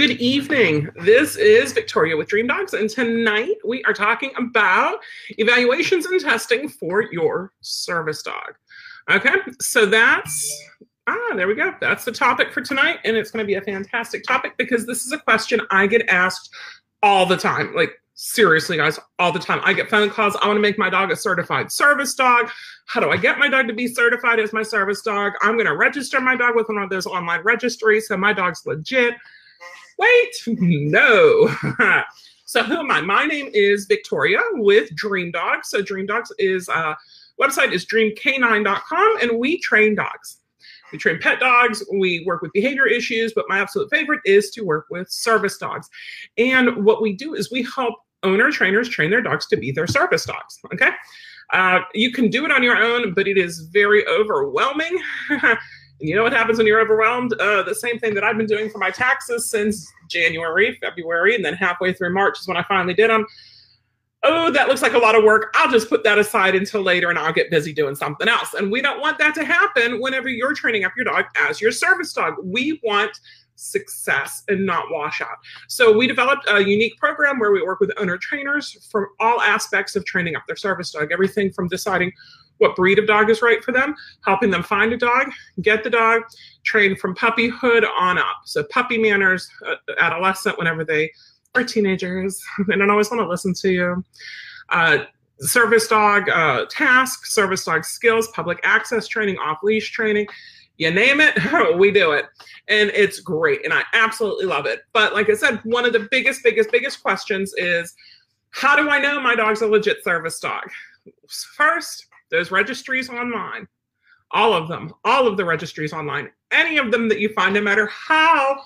[0.00, 0.88] Good evening.
[1.02, 4.98] This is Victoria with Dream Dogs, and tonight we are talking about
[5.36, 8.54] evaluations and testing for your service dog.
[9.10, 10.58] Okay, so that's
[11.06, 11.74] ah, there we go.
[11.82, 15.04] That's the topic for tonight, and it's going to be a fantastic topic because this
[15.04, 16.48] is a question I get asked
[17.02, 17.74] all the time.
[17.74, 19.60] Like seriously, guys, all the time.
[19.64, 20.34] I get phone calls.
[20.40, 22.48] I want to make my dog a certified service dog.
[22.86, 25.34] How do I get my dog to be certified as my service dog?
[25.42, 28.64] I'm going to register my dog with one of those online registries so my dog's
[28.64, 29.12] legit
[30.00, 31.54] Wait, no.
[32.46, 33.02] so who am I?
[33.02, 35.68] My name is Victoria with Dream Dogs.
[35.68, 36.94] So Dream Dogs is uh,
[37.40, 40.38] website is dreamcanine.com, and we train dogs.
[40.90, 41.84] We train pet dogs.
[41.92, 45.88] We work with behavior issues, but my absolute favorite is to work with service dogs.
[46.38, 49.86] And what we do is we help owner trainers train their dogs to be their
[49.86, 50.58] service dogs.
[50.72, 50.90] Okay.
[51.52, 54.98] Uh, you can do it on your own, but it is very overwhelming.
[56.00, 57.34] You know what happens when you're overwhelmed?
[57.34, 61.44] Uh, the same thing that I've been doing for my taxes since January, February, and
[61.44, 63.26] then halfway through March is when I finally did them.
[64.22, 65.50] Oh, that looks like a lot of work.
[65.54, 68.52] I'll just put that aside until later and I'll get busy doing something else.
[68.52, 71.72] And we don't want that to happen whenever you're training up your dog as your
[71.72, 72.34] service dog.
[72.42, 73.18] We want
[73.56, 75.36] success and not washout.
[75.68, 79.96] So we developed a unique program where we work with owner trainers from all aspects
[79.96, 82.12] of training up their service dog, everything from deciding
[82.60, 83.94] what breed of dog is right for them,
[84.24, 85.30] helping them find a dog,
[85.62, 86.22] get the dog,
[86.64, 88.42] train from puppyhood on up.
[88.44, 91.10] So puppy manners, uh, adolescent, whenever they
[91.54, 94.04] are teenagers, they don't always want to listen to you.
[94.68, 95.04] Uh,
[95.38, 100.26] service dog uh, tasks, service dog skills, public access training, off leash training.
[100.76, 101.36] You name it,
[101.78, 102.26] we do it.
[102.68, 103.64] And it's great.
[103.64, 104.80] And I absolutely love it.
[104.92, 107.94] But like I said, one of the biggest, biggest, biggest questions is
[108.50, 110.64] how do I know my dog's a legit service dog?
[111.56, 113.66] First, those registries online,
[114.30, 117.60] all of them, all of the registries online, any of them that you find, no
[117.60, 118.60] matter how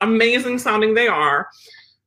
[0.00, 1.48] amazing sounding they are,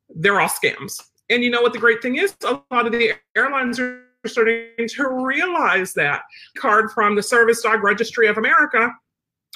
[0.10, 1.02] they're all scams.
[1.30, 2.36] And you know what the great thing is?
[2.46, 6.24] A lot of the airlines are starting to realize that
[6.58, 8.92] card from the Service Dog Registry of America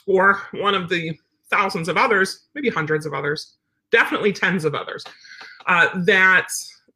[0.08, 1.18] or one of the
[1.50, 3.56] thousands of others, maybe hundreds of others,
[3.92, 5.04] definitely tens of others,
[5.68, 6.48] uh, that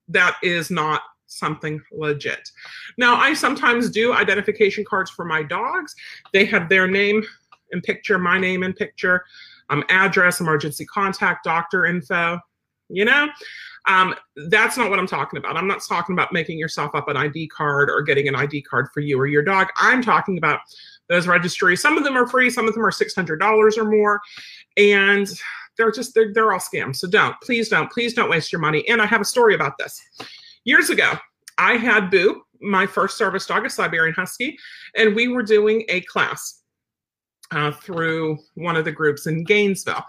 [0.07, 2.51] that is not something legit.
[2.97, 5.95] Now, I sometimes do identification cards for my dogs.
[6.33, 7.23] They have their name
[7.71, 9.23] and picture, my name and picture,
[9.69, 12.39] um, address, emergency contact, doctor info.
[12.91, 13.27] You know,
[13.87, 14.15] um,
[14.47, 15.55] that's not what I'm talking about.
[15.55, 18.87] I'm not talking about making yourself up an ID card or getting an ID card
[18.93, 19.67] for you or your dog.
[19.77, 20.61] I'm talking about
[21.07, 21.81] those registries.
[21.81, 24.19] Some of them are free, some of them are $600 or more.
[24.77, 25.27] And
[25.77, 26.97] they're just, they're, they're all scams.
[26.97, 28.87] So don't, please don't, please don't waste your money.
[28.89, 30.01] And I have a story about this
[30.65, 31.13] years ago,
[31.57, 34.57] I had Boo, my first service dog, a Siberian Husky,
[34.95, 36.61] and we were doing a class
[37.51, 40.05] uh, through one of the groups in Gainesville.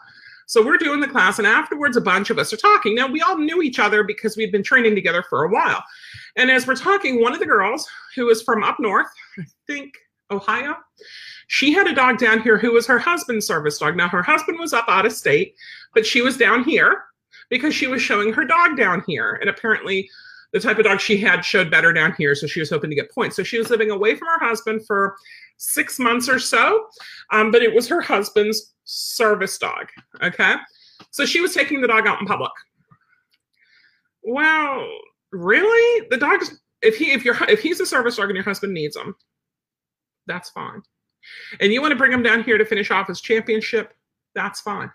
[0.47, 2.97] So we're doing the class, and afterwards, a bunch of us are talking.
[2.97, 5.83] Now, we all knew each other because we'd been training together for a while.
[6.37, 9.07] And as we're talking, one of the girls who was from up north,
[9.39, 9.95] I think
[10.31, 10.75] Ohio,
[11.47, 13.97] she had a dog down here who was her husband's service dog.
[13.97, 15.55] Now, her husband was up out of state,
[15.95, 17.05] but she was down here
[17.49, 19.39] because she was showing her dog down here.
[19.41, 20.11] And apparently,
[20.53, 22.97] the type of dog she had showed better down here, so she was hoping to
[22.97, 23.37] get points.
[23.37, 25.17] So she was living away from her husband for
[25.57, 26.89] six months or so,
[27.33, 29.89] um, but it was her husband's service dog.
[30.23, 30.55] Okay,
[31.11, 32.53] so she was taking the dog out in public.
[34.23, 34.87] Well,
[35.33, 38.75] really, the dog's if he if you're if he's a service dog and your husband
[38.75, 39.15] needs him,
[40.27, 40.83] that's fine.
[41.61, 43.95] And you want to bring him down here to finish off his championship,
[44.35, 44.91] that's fine.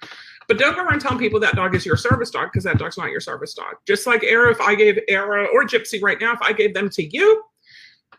[0.48, 2.98] But don't go around telling people that dog is your service dog because that dog's
[2.98, 3.76] not your service dog.
[3.88, 6.90] Just like Arrow, if I gave Arrow or Gypsy right now, if I gave them
[6.90, 7.44] to you,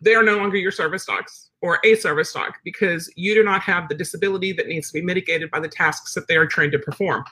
[0.00, 3.62] they are no longer your service dogs or a service dog because you do not
[3.62, 6.72] have the disability that needs to be mitigated by the tasks that they are trained
[6.72, 7.24] to perform.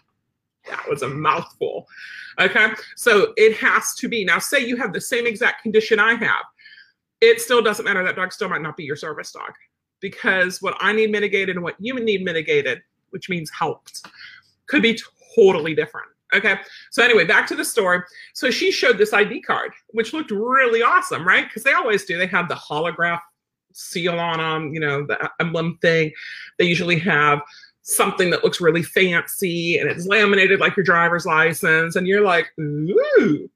[0.68, 1.86] That was a mouthful.
[2.40, 2.68] Okay.
[2.96, 4.24] So it has to be.
[4.24, 6.44] Now, say you have the same exact condition I have,
[7.20, 8.02] it still doesn't matter.
[8.02, 9.52] That dog still might not be your service dog
[10.00, 14.06] because what I need mitigated and what you need mitigated, which means helped,
[14.66, 14.98] could be
[15.34, 16.08] totally different.
[16.34, 16.56] Okay.
[16.90, 18.00] So anyway, back to the story.
[18.34, 21.46] So she showed this ID card, which looked really awesome, right?
[21.46, 22.18] Because they always do.
[22.18, 23.20] They have the holograph
[23.72, 26.12] seal on them, you know, the emblem thing.
[26.58, 27.40] They usually have
[27.82, 31.94] something that looks really fancy and it's laminated like your driver's license.
[31.96, 33.48] And you're like, ooh.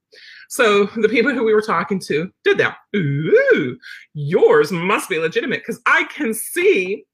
[0.48, 2.78] So the people who we were talking to did that.
[2.96, 3.78] Ooh,
[4.14, 7.04] yours must be legitimate because I can see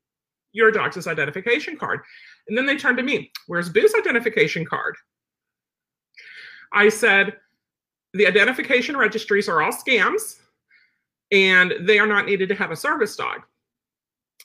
[0.52, 2.00] your doctor's identification card.
[2.48, 4.96] And then they turned to me, Where's Boo's identification card?
[6.72, 7.34] I said,
[8.12, 10.40] The identification registries are all scams
[11.32, 13.40] and they are not needed to have a service dog.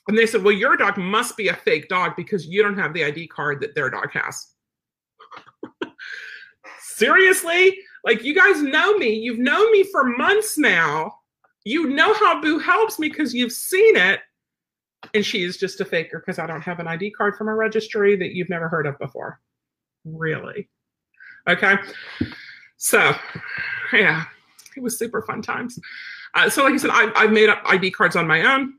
[0.08, 2.94] And they said, Well, your dog must be a fake dog because you don't have
[2.94, 4.48] the ID card that their dog has.
[6.80, 7.78] seriously?
[8.04, 9.14] Like, you guys know me.
[9.14, 11.12] You've known me for months now.
[11.64, 14.20] You know how Boo helps me because you've seen it.
[15.14, 17.54] And she is just a faker because I don't have an ID card from a
[17.54, 19.40] registry that you've never heard of before.
[20.04, 20.68] Really?
[21.48, 21.76] Okay.
[22.76, 23.14] So,
[23.92, 24.24] yeah,
[24.76, 25.78] it was super fun times.
[26.34, 28.74] Uh, so, like I said, I, I've made up ID cards on my own.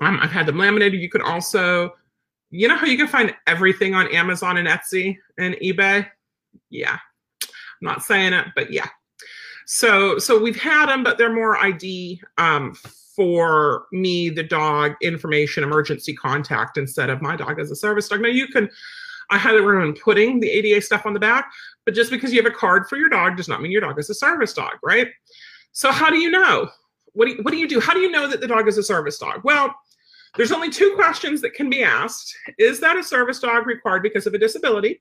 [0.00, 1.00] Um, I've had them laminated.
[1.00, 1.94] You can also,
[2.50, 6.06] you know how you can find everything on Amazon and Etsy and eBay?
[6.70, 6.98] Yeah.
[7.42, 7.48] I'm
[7.80, 8.88] not saying it, but yeah.
[9.66, 12.74] So, so we've had them, but they're more ID um,
[13.14, 18.20] for me, the dog, information, emergency contact instead of my dog as a service dog.
[18.20, 18.68] Now you can,
[19.30, 21.50] I highly recommend putting the ADA stuff on the back,
[21.84, 23.98] but just because you have a card for your dog does not mean your dog
[23.98, 25.08] is a service dog, right?
[25.72, 26.68] So how do you know?
[27.12, 27.80] What do you, what do you do?
[27.80, 29.42] How do you know that the dog is a service dog?
[29.44, 29.74] Well,
[30.36, 32.34] there's only two questions that can be asked.
[32.58, 35.00] Is that a service dog required because of a disability?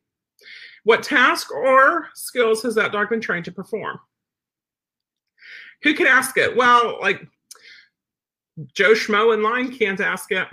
[0.83, 3.99] What task or skills has that dog been trained to perform?
[5.81, 6.55] Who can ask it?
[6.55, 7.25] Well, like
[8.73, 10.47] Joe Schmo in line can't ask it.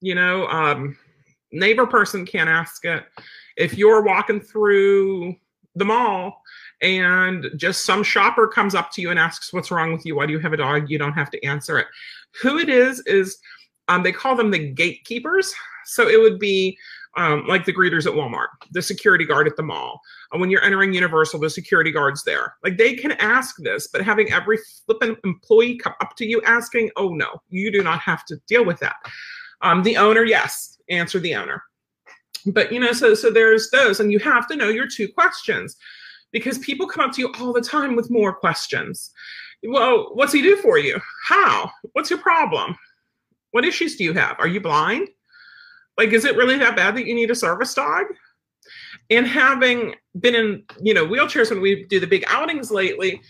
[0.00, 0.96] You know, um,
[1.52, 3.04] neighbor person can't ask it.
[3.56, 5.36] If you're walking through
[5.76, 6.42] the mall
[6.82, 10.26] and just some shopper comes up to you and asks what's wrong with you, why
[10.26, 10.90] do you have a dog?
[10.90, 11.86] You don't have to answer it.
[12.42, 13.38] Who it is is
[13.88, 15.52] um, they call them the gatekeepers.
[15.86, 16.78] So it would be
[17.16, 20.00] um, like the greeters at Walmart, the security guard at the mall.
[20.32, 22.54] And when you're entering Universal, the security guards there.
[22.62, 26.90] Like they can ask this, but having every flippin' employee come up to you asking,
[26.96, 28.96] oh no, you do not have to deal with that.
[29.60, 31.62] Um, the owner, yes, answer the owner.
[32.46, 35.76] But you know, so so there's those, and you have to know your two questions
[36.30, 39.10] because people come up to you all the time with more questions.
[39.62, 41.00] Well, what's he do for you?
[41.24, 41.70] How?
[41.92, 42.76] What's your problem?
[43.52, 44.36] What issues do you have?
[44.38, 45.08] Are you blind?
[45.96, 48.06] Like, is it really that bad that you need a service dog?
[49.10, 53.20] And having been in, you know, wheelchairs when we do the big outings lately,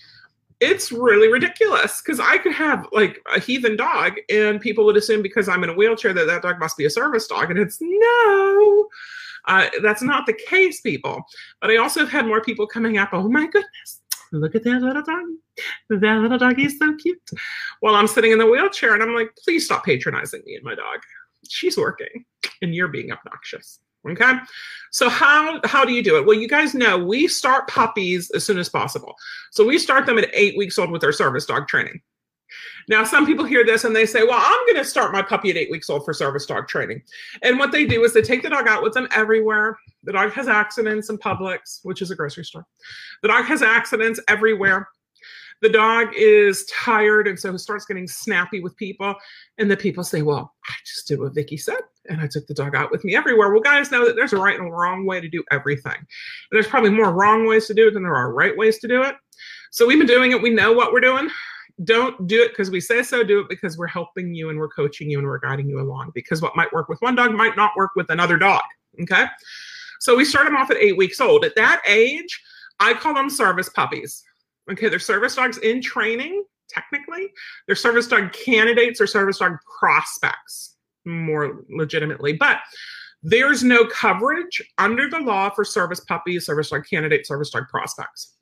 [0.60, 5.20] it's really ridiculous because I could have like a heathen dog, and people would assume
[5.20, 7.78] because I'm in a wheelchair that that dog must be a service dog, and it's
[7.80, 8.86] no.
[9.46, 11.22] Uh, that's not the case, people.
[11.60, 13.10] But I also have had more people coming up.
[13.12, 14.00] Oh my goodness,
[14.32, 15.36] look at that little doggy.
[15.90, 17.20] That little doggy is so cute.
[17.80, 20.74] While I'm sitting in the wheelchair, and I'm like, please stop patronizing me and my
[20.74, 21.00] dog.
[21.48, 22.24] She's working,
[22.62, 23.80] and you're being obnoxious.
[24.08, 24.34] Okay.
[24.90, 26.26] So how how do you do it?
[26.26, 29.14] Well, you guys know we start puppies as soon as possible.
[29.50, 32.00] So we start them at eight weeks old with our service dog training.
[32.88, 35.50] Now, some people hear this and they say, Well, I'm going to start my puppy
[35.50, 37.02] at eight weeks old for service dog training.
[37.42, 39.78] And what they do is they take the dog out with them everywhere.
[40.02, 42.66] The dog has accidents in Publix, which is a grocery store.
[43.22, 44.88] The dog has accidents everywhere
[45.62, 49.14] the dog is tired and so he starts getting snappy with people
[49.58, 52.54] and the people say well i just did what vicki said and i took the
[52.54, 53.50] dog out with me everywhere.
[53.50, 55.96] Well guys know that there's a right and a wrong way to do everything.
[55.96, 56.06] And
[56.50, 59.02] there's probably more wrong ways to do it than there are right ways to do
[59.02, 59.14] it.
[59.70, 60.40] So we've been doing it.
[60.40, 61.30] We know what we're doing.
[61.82, 63.24] Don't do it because we say so.
[63.24, 66.12] Do it because we're helping you and we're coaching you and we're guiding you along
[66.14, 68.62] because what might work with one dog might not work with another dog
[69.02, 69.26] okay?
[70.00, 71.44] So we start them off at eight weeks old.
[71.44, 72.40] At that age
[72.80, 74.24] i call them service puppies
[74.70, 77.28] Okay, they're service dogs in training, technically.
[77.66, 82.34] They're service dog candidates or service dog prospects, more legitimately.
[82.34, 82.58] But
[83.22, 88.34] there's no coverage under the law for service puppies, service dog candidates, service dog prospects.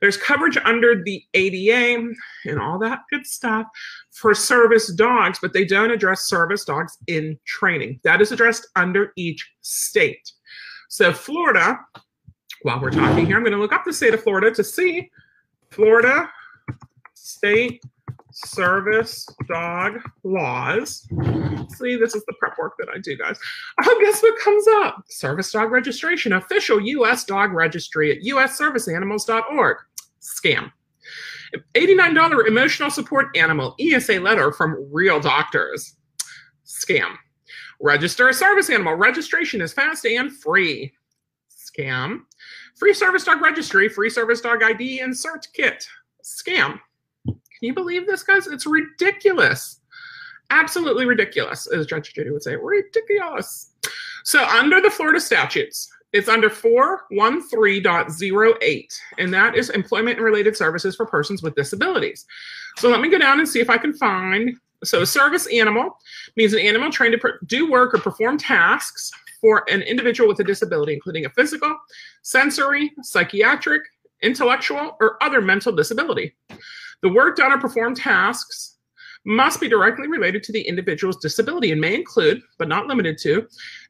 [0.00, 2.14] There's coverage under the ADA
[2.46, 3.66] and all that good stuff
[4.10, 8.00] for service dogs, but they don't address service dogs in training.
[8.04, 10.32] That is addressed under each state.
[10.88, 11.78] So, Florida,
[12.62, 15.10] while we're talking here, I'm going to look up the state of Florida to see
[15.70, 16.28] Florida
[17.14, 17.82] state
[18.32, 21.06] service dog laws.
[21.76, 23.38] See, this is the prep work that I do, guys.
[23.82, 25.04] Oh, guess what comes up?
[25.08, 27.24] Service dog registration, official U.S.
[27.24, 29.76] dog registry at usserviceanimals.org.
[30.20, 30.72] Scam.
[31.74, 35.96] $89 emotional support animal ESA letter from real doctors.
[36.64, 37.16] Scam.
[37.80, 38.94] Register a service animal.
[38.94, 40.92] Registration is fast and free.
[41.50, 42.20] Scam.
[42.80, 45.86] Free service dog registry, free service dog ID insert kit.
[46.24, 46.80] Scam.
[47.26, 48.46] Can you believe this, guys?
[48.46, 49.80] It's ridiculous.
[50.48, 52.56] Absolutely ridiculous, as Judge Judy would say.
[52.56, 53.72] Ridiculous.
[54.24, 60.96] So, under the Florida statutes, it's under 413.08, and that is employment and related services
[60.96, 62.24] for persons with disabilities.
[62.78, 64.56] So, let me go down and see if I can find.
[64.84, 65.98] So, a service animal
[66.34, 70.44] means an animal trained to do work or perform tasks for an individual with a
[70.44, 71.76] disability, including a physical,
[72.22, 73.82] sensory, psychiatric,
[74.22, 76.36] intellectual, or other mental disability.
[77.02, 78.76] The work done or performed tasks
[79.24, 83.46] must be directly related to the individual's disability and may include, but not limited to,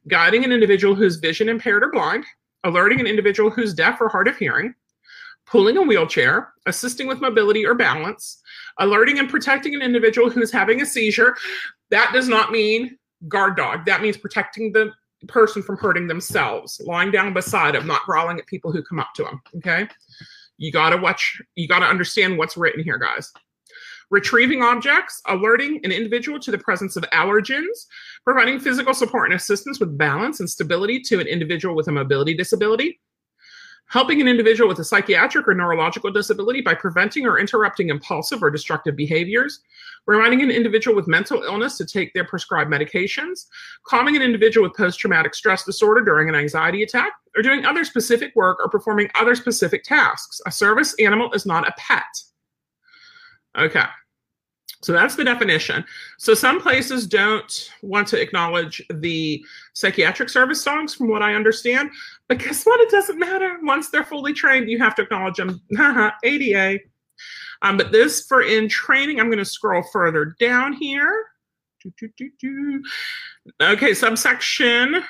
[0.09, 2.25] guiding an individual who's vision impaired or blind,
[2.65, 4.75] alerting an individual who's deaf or hard of hearing,
[5.47, 8.41] pulling a wheelchair, assisting with mobility or balance,
[8.79, 11.37] alerting and protecting an individual who's having a seizure.
[11.91, 13.85] That does not mean guard dog.
[13.87, 14.93] That means protecting the
[15.29, 19.11] person from hurting themselves, lying down beside them, not growling at people who come up
[19.17, 19.41] to them.
[19.57, 19.89] Okay.
[20.59, 23.33] You got to watch, you got to understand what's written here, guys.
[24.11, 27.87] Retrieving objects, alerting an individual to the presence of allergens,
[28.25, 32.35] providing physical support and assistance with balance and stability to an individual with a mobility
[32.35, 33.01] disability,
[33.91, 38.49] helping an individual with a psychiatric or neurological disability by preventing or interrupting impulsive or
[38.49, 39.61] destructive behaviors,
[40.07, 43.47] reminding an individual with mental illness to take their prescribed medications,
[43.85, 47.85] calming an individual with post traumatic stress disorder during an anxiety attack, or doing other
[47.85, 50.41] specific work or performing other specific tasks.
[50.47, 52.05] A service animal is not a pet.
[53.59, 53.85] Okay.
[54.83, 55.85] So that's the definition.
[56.17, 59.45] So some places don't want to acknowledge the
[59.75, 61.91] psychiatric service dogs, from what I understand.
[62.29, 62.81] But guess what?
[62.81, 63.59] It doesn't matter.
[63.63, 65.61] Once they're fully trained, you have to acknowledge them.
[66.25, 66.81] ADA.
[67.63, 71.27] Um, but this for in training, I'm going to scroll further down here.
[73.61, 75.03] Okay, subsection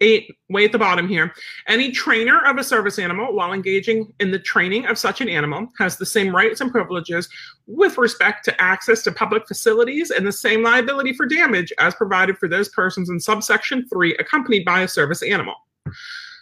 [0.00, 1.32] eight, way at the bottom here.
[1.66, 5.68] Any trainer of a service animal while engaging in the training of such an animal
[5.78, 7.28] has the same rights and privileges
[7.66, 12.38] with respect to access to public facilities and the same liability for damage as provided
[12.38, 15.54] for those persons in subsection three accompanied by a service animal.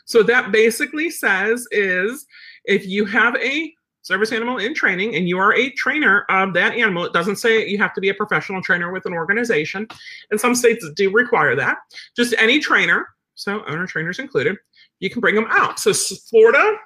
[0.05, 2.27] So that basically says is
[2.65, 3.73] if you have a
[4.03, 7.67] service animal in training and you are a trainer of that animal, it doesn't say
[7.67, 9.89] you have to be a professional trainer with an organization.
[10.31, 11.79] And some states do require that.
[12.15, 14.57] Just any trainer, so owner trainers included,
[14.99, 15.79] you can bring them out.
[15.79, 16.77] So Florida,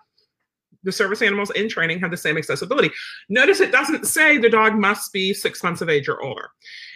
[0.82, 2.90] the service animals in training have the same accessibility.
[3.28, 6.50] Notice it doesn't say the dog must be six months of age or older.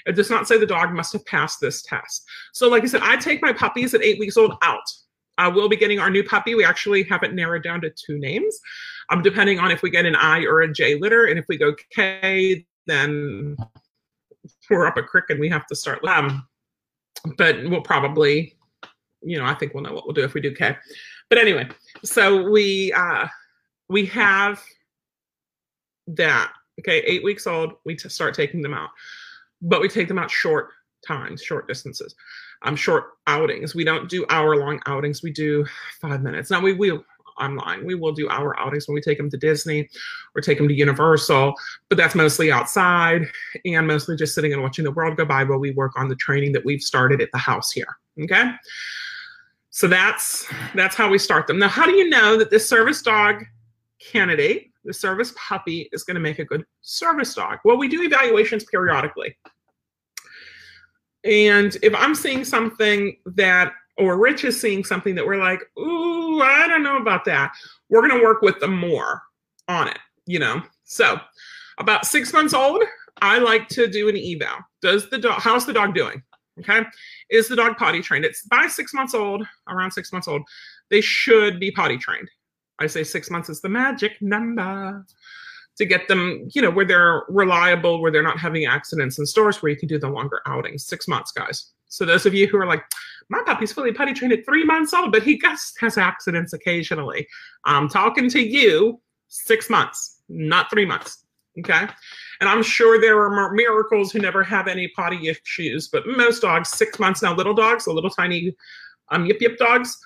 [0.06, 2.24] It does not say the dog must have passed this test.
[2.52, 4.84] So, like I said, I take my puppies at eight weeks old out.
[5.36, 6.54] I will be getting our new puppy.
[6.54, 8.58] We actually have it narrowed down to two names
[9.10, 11.26] um, depending on if we get an I or a J litter.
[11.26, 13.56] And if we go K, then
[14.70, 16.04] we're up a crick and we have to start.
[16.04, 16.46] Um,
[17.36, 18.56] but we'll probably,
[19.24, 20.76] you know, I think we'll know what we'll do if we do K.
[21.28, 21.68] But anyway,
[22.04, 23.26] so we uh,
[23.88, 24.62] we have
[26.08, 26.52] that.
[26.80, 28.90] Okay, eight weeks old, we t- start taking them out,
[29.62, 30.70] but we take them out short
[31.06, 32.14] times, short distances,
[32.62, 33.74] um, short outings.
[33.74, 35.22] We don't do hour long outings.
[35.22, 35.64] We do
[36.00, 36.50] five minutes.
[36.50, 37.04] Now we will
[37.40, 37.84] online.
[37.84, 39.88] We will do our outings when we take them to Disney
[40.34, 41.54] or take them to Universal,
[41.88, 43.22] but that's mostly outside
[43.64, 46.16] and mostly just sitting and watching the world go by while we work on the
[46.16, 47.96] training that we've started at the house here.
[48.22, 48.52] Okay.
[49.74, 51.58] So that's that's how we start them.
[51.58, 53.44] Now, how do you know that this service dog
[53.98, 57.58] candidate, the service puppy, is going to make a good service dog?
[57.64, 59.36] Well, we do evaluations periodically.
[61.24, 66.40] And if I'm seeing something that or Rich is seeing something that we're like, ooh,
[66.40, 67.52] I don't know about that.
[67.88, 69.22] We're going to work with them more
[69.66, 70.62] on it, you know?
[70.84, 71.18] So,
[71.78, 72.84] about six months old,
[73.22, 74.58] I like to do an eval.
[74.82, 76.22] Does the dog, how's the dog doing?
[76.60, 76.82] Okay.
[77.30, 78.24] Is the dog potty trained?
[78.24, 80.42] It's by six months old, around six months old,
[80.90, 82.30] they should be potty trained.
[82.80, 85.04] I say six months is the magic number
[85.76, 89.62] to get them, you know, where they're reliable, where they're not having accidents in stores,
[89.62, 90.86] where you can do the longer outings.
[90.86, 91.72] Six months, guys.
[91.88, 92.84] So those of you who are like,
[93.28, 97.26] my puppy's fully potty trained at three months old, but he just has accidents occasionally.
[97.64, 101.23] I'm talking to you six months, not three months.
[101.58, 101.86] Okay.
[102.40, 106.70] And I'm sure there are miracles who never have any potty issues, but most dogs,
[106.70, 108.54] six months now, little dogs, the little tiny
[109.10, 109.96] um, yip yip dogs,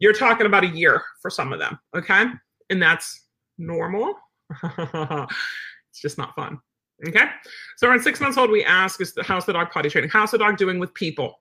[0.00, 1.78] you're talking about a year for some of them.
[1.96, 2.24] Okay.
[2.70, 3.26] And that's
[3.58, 4.14] normal.
[4.62, 6.58] it's just not fun.
[7.06, 7.26] Okay.
[7.76, 10.10] So around six months old, we ask, is the, how's the dog potty training?
[10.10, 11.40] How's the dog doing with people?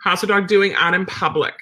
[0.00, 1.54] How's the dog doing out in public?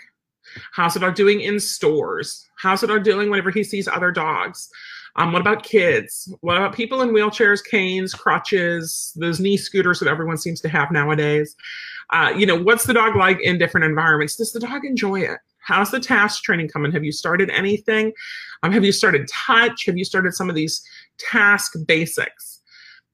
[0.73, 2.47] How's the dog doing in stores?
[2.59, 4.68] How's the dog doing whenever he sees other dogs?
[5.16, 6.33] Um, what about kids?
[6.40, 10.90] What about people in wheelchairs, canes, crutches, those knee scooters that everyone seems to have
[10.90, 11.54] nowadays?
[12.11, 14.37] Uh, you know, what's the dog like in different environments?
[14.37, 15.38] Does the dog enjoy it?
[15.59, 16.92] How's the task training coming?
[16.92, 18.12] Have you started anything?
[18.62, 19.87] Um, have you started touch?
[19.87, 20.83] Have you started some of these
[21.18, 22.54] task basics?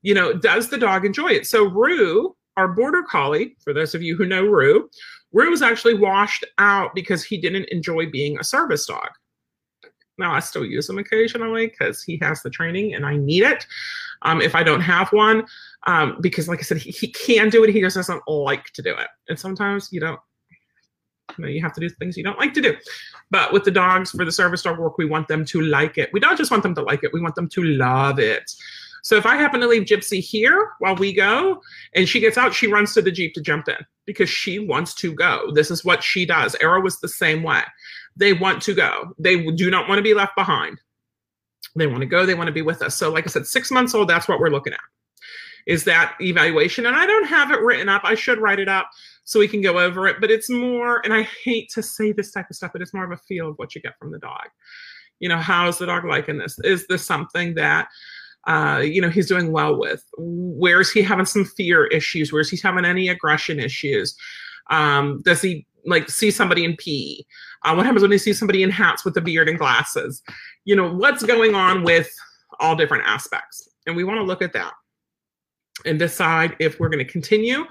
[0.02, 1.46] you know, does the dog enjoy it?
[1.46, 4.88] So Rue, our border collie, for those of you who know Rue,
[5.32, 9.08] Rue was actually washed out because he didn't enjoy being a service dog.
[10.20, 13.66] Now I still use him occasionally because he has the training and I need it.
[14.22, 15.46] Um, if I don't have one,
[15.86, 17.70] um, because like I said, he, he can do it.
[17.70, 19.08] He just doesn't like to do it.
[19.28, 20.20] And sometimes you don't,
[21.38, 22.76] you know, you have to do things you don't like to do.
[23.30, 26.10] But with the dogs for the service dog work, we want them to like it.
[26.12, 27.12] We don't just want them to like it.
[27.12, 28.52] We want them to love it.
[29.02, 31.62] So if I happen to leave Gypsy here while we go
[31.94, 34.94] and she gets out, she runs to the Jeep to jump in because she wants
[34.96, 35.50] to go.
[35.54, 36.54] This is what she does.
[36.56, 37.62] Arrow was the same way.
[38.16, 39.14] They want to go.
[39.18, 40.80] They do not want to be left behind.
[41.76, 42.26] They want to go.
[42.26, 42.96] They want to be with us.
[42.96, 44.80] So, like I said, six months old, that's what we're looking at
[45.66, 46.86] is that evaluation.
[46.86, 48.02] And I don't have it written up.
[48.04, 48.90] I should write it up
[49.24, 50.16] so we can go over it.
[50.20, 53.04] But it's more, and I hate to say this type of stuff, but it's more
[53.04, 54.48] of a feel of what you get from the dog.
[55.20, 56.58] You know, how is the dog liking this?
[56.64, 57.88] Is this something that
[58.46, 60.04] uh, you know, he's doing well with?
[60.16, 62.32] Where is he having some fear issues?
[62.32, 64.16] Where is he having any aggression issues?
[64.70, 67.18] Um, does he like see somebody in PE?
[67.64, 70.22] Uh, what happens when he see somebody in hats with a beard and glasses?
[70.64, 72.10] You know, what's going on with
[72.58, 73.68] all different aspects?
[73.86, 74.72] And we want to look at that
[75.84, 77.64] and decide if we're going to continue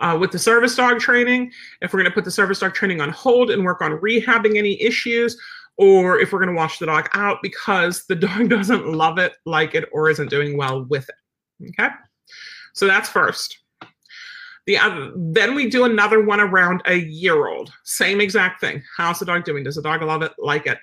[0.00, 3.00] uh, with the service dog training, if we're going to put the service dog training
[3.00, 5.38] on hold and work on rehabbing any issues,
[5.76, 9.34] or if we're going to wash the dog out because the dog doesn't love it,
[9.46, 11.70] like it, or isn't doing well with it.
[11.70, 11.92] Okay,
[12.74, 13.58] so that's first.
[14.70, 17.72] The other, then we do another one around a year old.
[17.82, 18.80] Same exact thing.
[18.96, 19.64] How's the dog doing?
[19.64, 20.78] Does the dog love it, like it?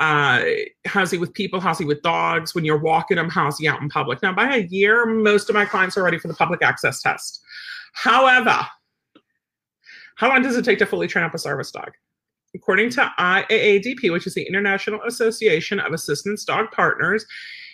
[0.00, 0.42] Uh,
[0.86, 1.60] how's he with people?
[1.60, 2.52] How's he with dogs?
[2.52, 4.20] When you're walking him, how's he out in public?
[4.24, 7.44] Now, by a year, most of my clients are ready for the public access test.
[7.92, 8.58] However,
[10.16, 11.92] how long does it take to fully train up a service dog?
[12.56, 17.24] According to IAADP, which is the International Association of Assistance Dog Partners,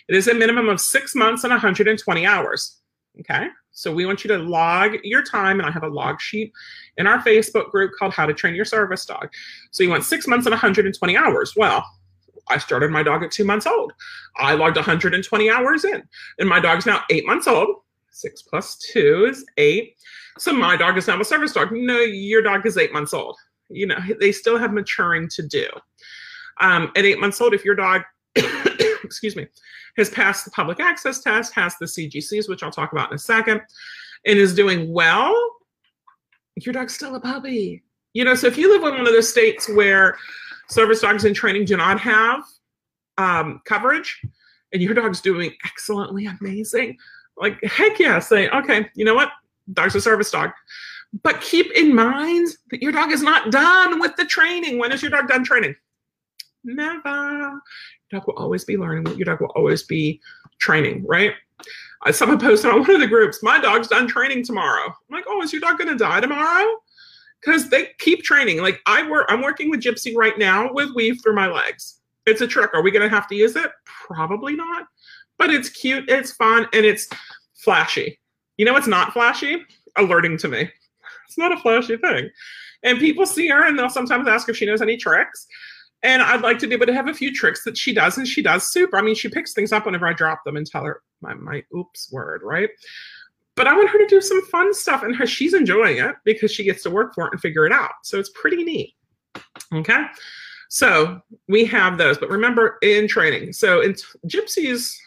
[0.09, 2.77] it is a minimum of six months and 120 hours.
[3.21, 6.51] Okay, so we want you to log your time, and I have a log sheet
[6.97, 9.29] in our Facebook group called How to Train Your Service Dog.
[9.71, 11.53] So you want six months and 120 hours.
[11.55, 11.85] Well,
[12.49, 13.93] I started my dog at two months old.
[14.37, 16.03] I logged 120 hours in,
[16.39, 17.77] and my dog's now eight months old.
[18.11, 19.95] Six plus two is eight.
[20.37, 21.71] So my dog is now a service dog.
[21.71, 23.37] No, your dog is eight months old
[23.69, 25.67] you know they still have maturing to do
[26.59, 28.01] um, at eight months old if your dog
[29.09, 29.47] excuse me
[29.97, 33.19] has passed the public access test has the cgcs which i'll talk about in a
[33.19, 33.61] second
[34.25, 35.35] and is doing well
[36.55, 39.29] your dog's still a puppy you know so if you live in one of those
[39.29, 40.17] states where
[40.67, 42.43] service dogs in training do not have
[43.17, 44.21] um, coverage
[44.71, 46.97] and your dog's doing excellently amazing
[47.37, 49.31] like heck yeah say okay you know what
[49.73, 50.51] dog's a service dog
[51.23, 54.77] but keep in mind that your dog is not done with the training.
[54.77, 55.75] When is your dog done training?
[56.63, 57.59] Never.
[58.11, 59.15] Dog will always be learning.
[59.17, 60.19] Your dog will always be
[60.59, 61.33] training, right?
[62.05, 64.85] Uh, someone posted on one of the groups, my dog's done training tomorrow.
[64.85, 66.77] I'm like, oh, is your dog going to die tomorrow?
[67.41, 68.61] Because they keep training.
[68.61, 71.99] Like I work, I'm working with Gypsy right now with weave through my legs.
[72.25, 72.73] It's a trick.
[72.73, 73.71] Are we going to have to use it?
[73.85, 74.87] Probably not.
[75.37, 77.07] But it's cute, it's fun, and it's
[77.55, 78.19] flashy.
[78.57, 79.63] You know what's not flashy?
[79.97, 80.69] Alerting to me.
[81.27, 82.29] It's not a flashy thing.
[82.83, 85.47] And people see her and they'll sometimes ask if she knows any tricks.
[86.01, 88.27] And I'd like to be able to have a few tricks that she does, and
[88.27, 88.97] she does super.
[88.97, 91.63] I mean, she picks things up whenever I drop them and tell her my, my
[91.75, 92.69] oops word, right?
[93.55, 96.51] But I want her to do some fun stuff, and her, she's enjoying it because
[96.51, 97.91] she gets to work for it and figure it out.
[98.03, 98.95] So it's pretty neat.
[99.73, 100.05] Okay.
[100.69, 103.53] So we have those, but remember in training.
[103.53, 103.95] So in
[104.27, 104.97] Gypsy's,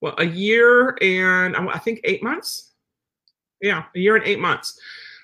[0.00, 2.72] well, a year and I think eight months.
[3.60, 4.78] Yeah, a year and eight months.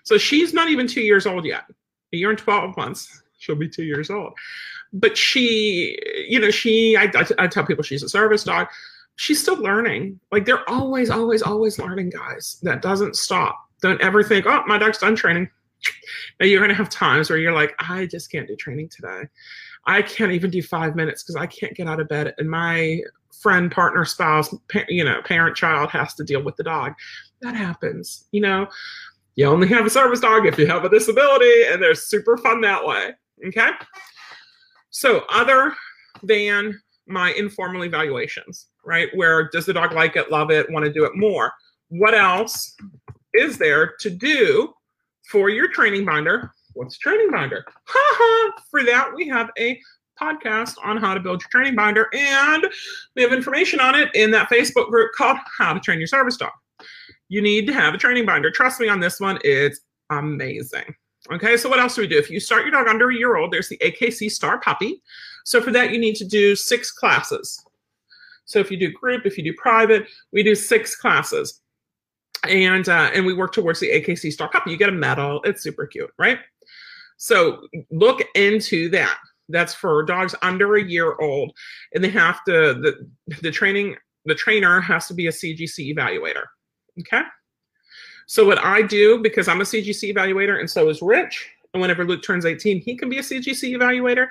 [0.04, 1.64] So she's not even two years old yet.
[2.12, 4.32] A year and 12 months, she'll be two years old.
[4.92, 5.98] But she,
[6.28, 8.68] you know, she, I, I, I tell people she's a service dog.
[9.16, 10.20] She's still learning.
[10.30, 12.58] Like they're always, always, always learning, guys.
[12.62, 13.58] That doesn't stop.
[13.82, 15.48] Don't ever think, oh, my dog's done training.
[16.38, 19.22] Now you're going to have times where you're like, I just can't do training today.
[19.86, 22.34] I can't even do five minutes because I can't get out of bed.
[22.36, 23.00] And my
[23.40, 24.54] friend, partner, spouse,
[24.88, 26.92] you know, parent, child has to deal with the dog.
[27.40, 28.68] That happens, you know
[29.36, 32.60] you only have a service dog if you have a disability, and they're super fun
[32.60, 33.14] that way.
[33.46, 33.70] Okay.
[34.90, 35.74] So, other
[36.22, 39.08] than my informal evaluations, right?
[39.14, 41.52] Where does the dog like it, love it, want to do it more?
[41.88, 42.76] What else
[43.34, 44.72] is there to do
[45.30, 46.52] for your training binder?
[46.74, 47.64] What's training binder?
[48.70, 49.80] for that, we have a
[50.20, 52.66] podcast on how to build your training binder, and
[53.16, 56.36] we have information on it in that Facebook group called How to Train Your Service
[56.36, 56.52] Dog
[57.30, 58.50] you need to have a training binder.
[58.50, 60.94] Trust me on this one, it's amazing.
[61.30, 62.18] Okay, so what else do we do?
[62.18, 65.02] If you start your dog under a year old, there's the AKC Star Puppy.
[65.44, 67.62] So for that, you need to do six classes.
[68.46, 71.60] So if you do group, if you do private, we do six classes.
[72.48, 74.70] And uh, and we work towards the AKC Star Puppy.
[74.70, 75.42] You get a medal.
[75.44, 76.38] It's super cute, right?
[77.18, 79.18] So look into that.
[79.50, 81.52] That's for dogs under a year old,
[81.92, 83.10] and they have to the
[83.42, 86.44] the training the trainer has to be a CGC evaluator.
[87.00, 87.22] Okay.
[88.30, 92.04] So what I do, because I'm a CGC evaluator and so is Rich, and whenever
[92.04, 94.28] Luke turns 18, he can be a CGC evaluator,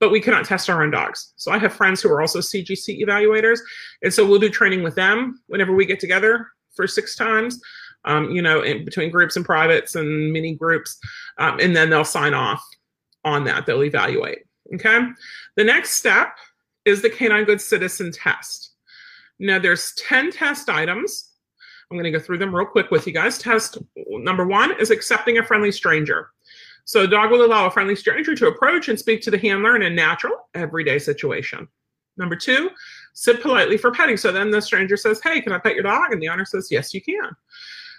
[0.00, 1.34] but we cannot test our own dogs.
[1.36, 3.58] So I have friends who are also CGC evaluators.
[4.00, 7.60] And so we'll do training with them whenever we get together for six times,
[8.06, 10.98] um, you know, in between groups and privates and mini groups.
[11.36, 12.66] Um, and then they'll sign off
[13.22, 13.66] on that.
[13.66, 14.44] They'll evaluate.
[14.72, 15.08] Okay.
[15.56, 16.38] The next step
[16.86, 18.70] is the Canine Good Citizen test.
[19.38, 21.31] Now there's 10 test items.
[21.92, 23.36] I'm going to go through them real quick with you guys.
[23.36, 23.76] Test
[24.08, 26.30] number one is accepting a friendly stranger.
[26.86, 29.76] So a dog will allow a friendly stranger to approach and speak to the handler
[29.76, 31.68] in a natural, everyday situation.
[32.16, 32.70] Number two,
[33.12, 34.16] sit politely for petting.
[34.16, 36.12] So then the stranger says, Hey, can I pet your dog?
[36.12, 37.30] And the owner says, Yes, you can.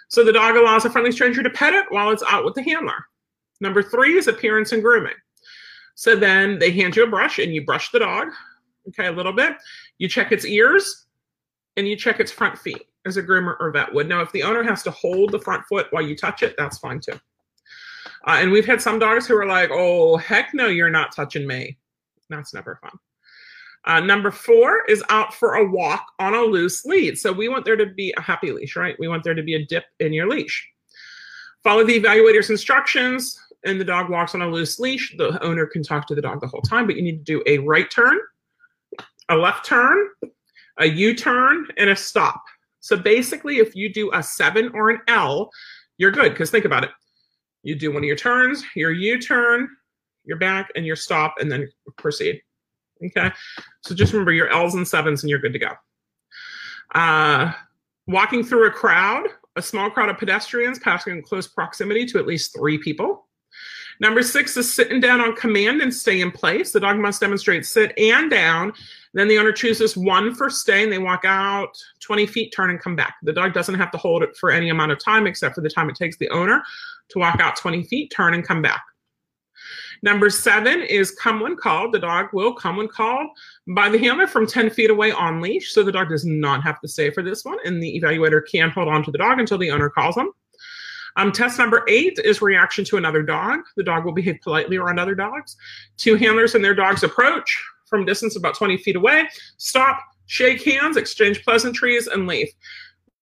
[0.08, 2.62] So the dog allows a friendly stranger to pet it while it's out with the
[2.62, 3.06] handler.
[3.60, 5.14] Number three is appearance and grooming.
[5.94, 8.26] So then they hand you a brush and you brush the dog,
[8.88, 9.54] okay, a little bit.
[9.98, 11.06] You check its ears
[11.76, 14.08] and you check its front feet as a groomer or vet would.
[14.08, 16.78] Now, if the owner has to hold the front foot while you touch it, that's
[16.78, 17.18] fine too.
[18.26, 21.46] Uh, and we've had some dogs who are like, oh, heck no, you're not touching
[21.46, 21.76] me.
[22.30, 22.98] That's never fun.
[23.86, 27.18] Uh, number four is out for a walk on a loose lead.
[27.18, 28.96] So we want there to be a happy leash, right?
[28.98, 30.66] We want there to be a dip in your leash.
[31.62, 35.14] Follow the evaluator's instructions, and the dog walks on a loose leash.
[35.16, 37.42] The owner can talk to the dog the whole time, but you need to do
[37.46, 38.18] a right turn,
[39.28, 40.08] a left turn,
[40.78, 42.42] a U turn, and a stop.
[42.84, 45.50] So basically, if you do a seven or an L,
[45.96, 46.32] you're good.
[46.32, 46.90] Because think about it
[47.62, 49.70] you do one of your turns, your U turn,
[50.26, 51.66] your back, and your stop, and then
[51.96, 52.42] proceed.
[53.02, 53.32] Okay.
[53.80, 55.70] So just remember your L's and sevens, and you're good to go.
[56.94, 57.52] Uh,
[58.06, 62.26] walking through a crowd, a small crowd of pedestrians passing in close proximity to at
[62.26, 63.26] least three people.
[63.98, 66.70] Number six is sitting down on command and stay in place.
[66.70, 68.74] The dog must demonstrate sit and down.
[69.14, 72.80] Then the owner chooses one for stay and they walk out 20 feet, turn and
[72.80, 73.14] come back.
[73.22, 75.70] The dog doesn't have to hold it for any amount of time except for the
[75.70, 76.62] time it takes the owner
[77.10, 78.82] to walk out 20 feet, turn and come back.
[80.02, 81.92] Number seven is come when called.
[81.92, 83.28] The dog will come when called
[83.68, 85.72] by the handler from 10 feet away on leash.
[85.72, 88.70] So the dog does not have to stay for this one, and the evaluator can
[88.70, 90.30] hold on to the dog until the owner calls him.
[91.16, 93.60] Um, test number eight is reaction to another dog.
[93.76, 95.56] The dog will behave politely around other dogs.
[95.96, 100.96] Two handlers and their dogs approach from distance about 20 feet away, stop, shake hands,
[100.96, 102.48] exchange pleasantries, and leave.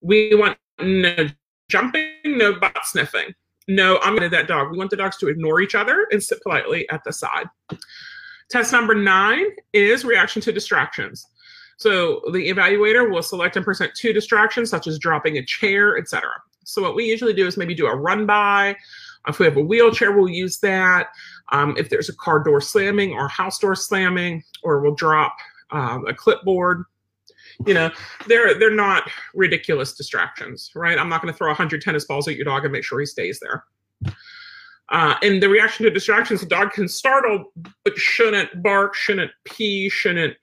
[0.01, 1.29] We want no
[1.69, 3.35] jumping, no butt sniffing.
[3.69, 4.71] No, I'm going to that dog.
[4.71, 7.47] We want the dogs to ignore each other and sit politely at the side.
[8.51, 11.27] Test number nine is reaction to distractions.
[11.79, 16.29] So the evaluator will select and present two distractions, such as dropping a chair, etc.
[16.65, 18.77] So what we usually do is maybe do a run by.
[19.29, 21.09] If we have a wheelchair, we'll use that.
[21.53, 25.37] Um, if there's a car door slamming or house door slamming, or we'll drop
[25.71, 26.85] um, a clipboard.
[27.67, 27.91] You know,
[28.27, 30.99] they're they're not ridiculous distractions, right?
[30.99, 33.07] I'm not going to throw 100 tennis balls at your dog and make sure he
[33.07, 33.65] stays there.
[34.89, 37.53] Uh, and the reaction to distractions, the dog can startle,
[37.85, 40.37] but shouldn't bark, shouldn't pee, shouldn't,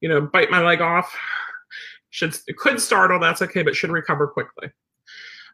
[0.00, 1.14] you know, bite my leg off.
[2.10, 4.68] Should could startle, that's okay, but should recover quickly.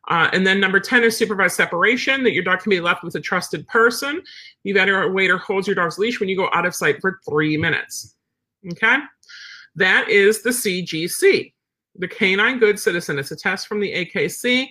[0.09, 3.15] Uh, and then number 10 is supervised separation, that your dog can be left with
[3.15, 4.23] a trusted person.
[4.65, 8.17] The evaluator holds your dog's leash when you go out of sight for three minutes.
[8.73, 8.97] Okay?
[9.77, 11.53] That is the CGC,
[11.97, 13.19] the Canine Good Citizen.
[13.19, 14.69] It's a test from the AKC.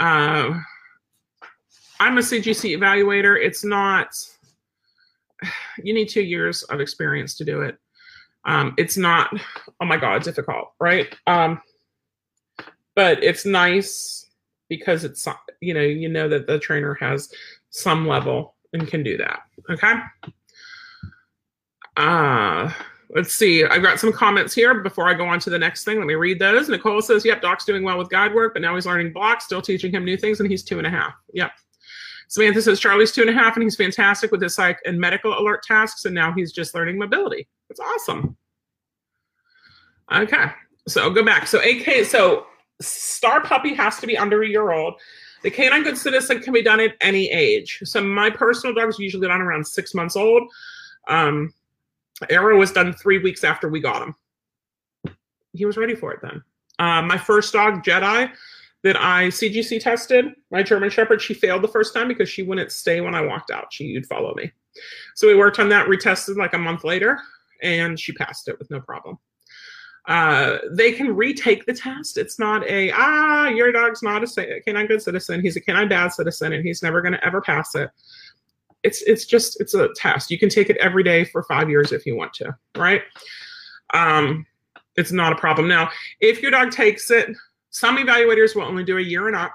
[0.00, 0.58] Uh,
[2.00, 3.38] I'm a CGC evaluator.
[3.38, 4.08] It's not,
[5.82, 7.76] you need two years of experience to do it.
[8.44, 9.32] Um, it's not,
[9.80, 11.14] oh my God, difficult, right?
[11.26, 11.60] Um,
[12.96, 14.26] but it's nice
[14.72, 15.28] because it's
[15.60, 17.30] you know you know that the trainer has
[17.68, 19.96] some level and can do that okay?
[21.98, 22.72] Uh
[23.14, 23.62] let's see.
[23.62, 25.98] I've got some comments here before i go on to the next thing.
[25.98, 26.70] Let me read those.
[26.70, 29.60] Nicole says yep doc's doing well with guide work but now he's learning blocks still
[29.60, 31.12] teaching him new things and he's two and a half.
[31.34, 31.52] Yep.
[32.28, 35.38] Samantha says charlie's two and a half and he's fantastic with his psych and medical
[35.38, 37.46] alert tasks and now he's just learning mobility.
[37.68, 38.38] That's awesome.
[40.10, 40.46] Okay.
[40.88, 41.46] So go back.
[41.46, 42.46] So ak so
[42.82, 44.94] star puppy has to be under a year old.
[45.42, 47.80] The canine good citizen can be done at any age.
[47.84, 50.44] So my personal dog is usually done around six months old.
[51.08, 51.52] Um,
[52.30, 54.14] Arrow was done three weeks after we got him.
[55.52, 56.42] He was ready for it then.
[56.78, 58.30] Uh, my first dog, Jedi,
[58.84, 62.72] that I CGC tested, my German Shepherd, she failed the first time because she wouldn't
[62.72, 63.72] stay when I walked out.
[63.72, 64.50] She would follow me.
[65.14, 67.20] So we worked on that, retested like a month later,
[67.62, 69.18] and she passed it with no problem
[70.06, 72.18] uh, they can retake the test.
[72.18, 75.40] It's not a ah, your dog's not a canine good citizen.
[75.40, 77.90] He's a canine bad citizen, and he's never going to ever pass it.
[78.82, 80.30] It's it's just it's a test.
[80.30, 83.02] You can take it every day for five years if you want to, right?
[83.94, 84.44] Um,
[84.96, 85.68] it's not a problem.
[85.68, 87.30] Now, if your dog takes it,
[87.70, 89.54] some evaluators will only do a year and up.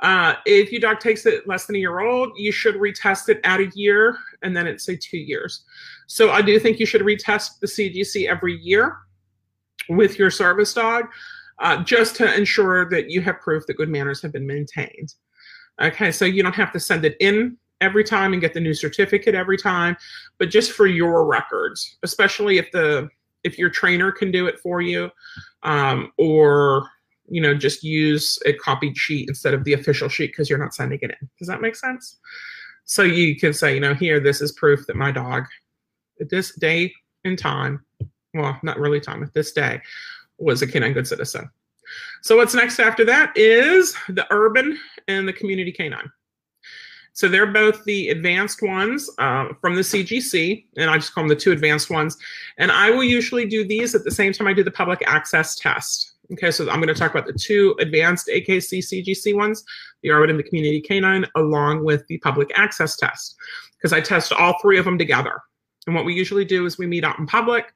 [0.00, 3.40] Uh, if your dog takes it less than a year old, you should retest it
[3.44, 5.64] at a year and then it's say two years.
[6.08, 8.96] So I do think you should retest the CGC every year
[9.88, 11.06] with your service dog
[11.60, 15.14] uh, just to ensure that you have proof that good manners have been maintained.
[15.80, 18.74] Okay, so you don't have to send it in every time and get the new
[18.74, 19.96] certificate every time,
[20.38, 23.08] but just for your records, especially if the
[23.42, 25.10] if your trainer can do it for you,
[25.64, 26.88] um, or
[27.26, 30.74] you know just use a copied sheet instead of the official sheet because you're not
[30.74, 31.28] sending it in.
[31.38, 32.18] Does that make sense?
[32.84, 35.44] So you can say, you know, here this is proof that my dog
[36.20, 36.92] at this day
[37.24, 37.84] and time,
[38.34, 39.80] well, not really at this day,
[40.38, 41.48] was a canine good citizen.
[42.22, 46.10] So what's next after that is the urban and the community canine.
[47.12, 51.28] So they're both the advanced ones uh, from the CGC, and I just call them
[51.28, 52.16] the two advanced ones.
[52.58, 55.54] And I will usually do these at the same time I do the public access
[55.54, 56.14] test.
[56.32, 59.62] Okay, so I'm going to talk about the two advanced AKC CGC ones,
[60.02, 63.36] the urban and the community canine, along with the public access test,
[63.76, 65.40] because I test all three of them together.
[65.86, 67.72] And what we usually do is we meet out in public.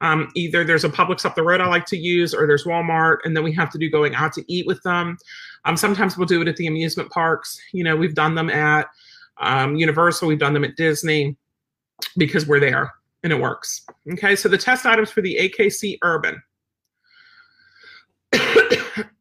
[0.00, 3.18] Um, either there's a Publix up the road I like to use, or there's Walmart,
[3.24, 5.16] and then we have to do going out to eat with them.
[5.64, 7.58] Um, sometimes we'll do it at the amusement parks.
[7.72, 8.88] You know, we've done them at
[9.38, 11.36] um, Universal, we've done them at Disney
[12.16, 13.84] because we're there and it works.
[14.12, 16.40] Okay, so the test items for the AKC Urban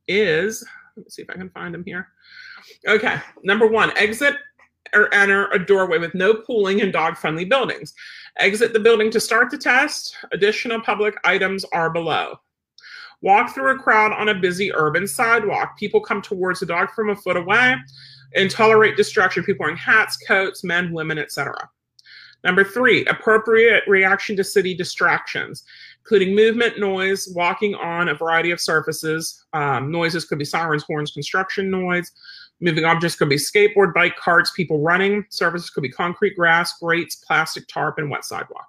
[0.07, 0.63] is,
[0.95, 2.09] let me see if I can find them here.
[2.87, 4.35] Okay, number one, exit
[4.95, 7.93] or enter a doorway with no pooling in dog friendly buildings.
[8.37, 10.15] Exit the building to start the test.
[10.31, 12.39] Additional public items are below.
[13.21, 15.77] Walk through a crowd on a busy urban sidewalk.
[15.77, 17.75] People come towards the dog from a foot away
[18.35, 19.43] and tolerate distraction.
[19.43, 21.55] People wearing hats, coats, men, women, etc.
[22.43, 25.63] Number three, appropriate reaction to city distractions,
[26.03, 29.45] including movement, noise, walking on a variety of surfaces.
[29.53, 32.11] Um, noises could be sirens, horns, construction noise,
[32.61, 35.25] Moving objects could be skateboard, bike, carts, people running.
[35.29, 38.67] Surfaces could be concrete, grass, grates, plastic, tarp, and wet sidewalk.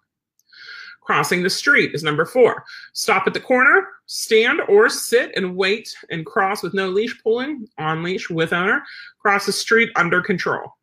[1.06, 2.64] Crossing the street is number four.
[2.92, 7.68] Stop at the corner, stand or sit and wait and cross with no leash pulling,
[7.78, 8.82] on leash with owner.
[9.20, 10.76] Cross the street under control.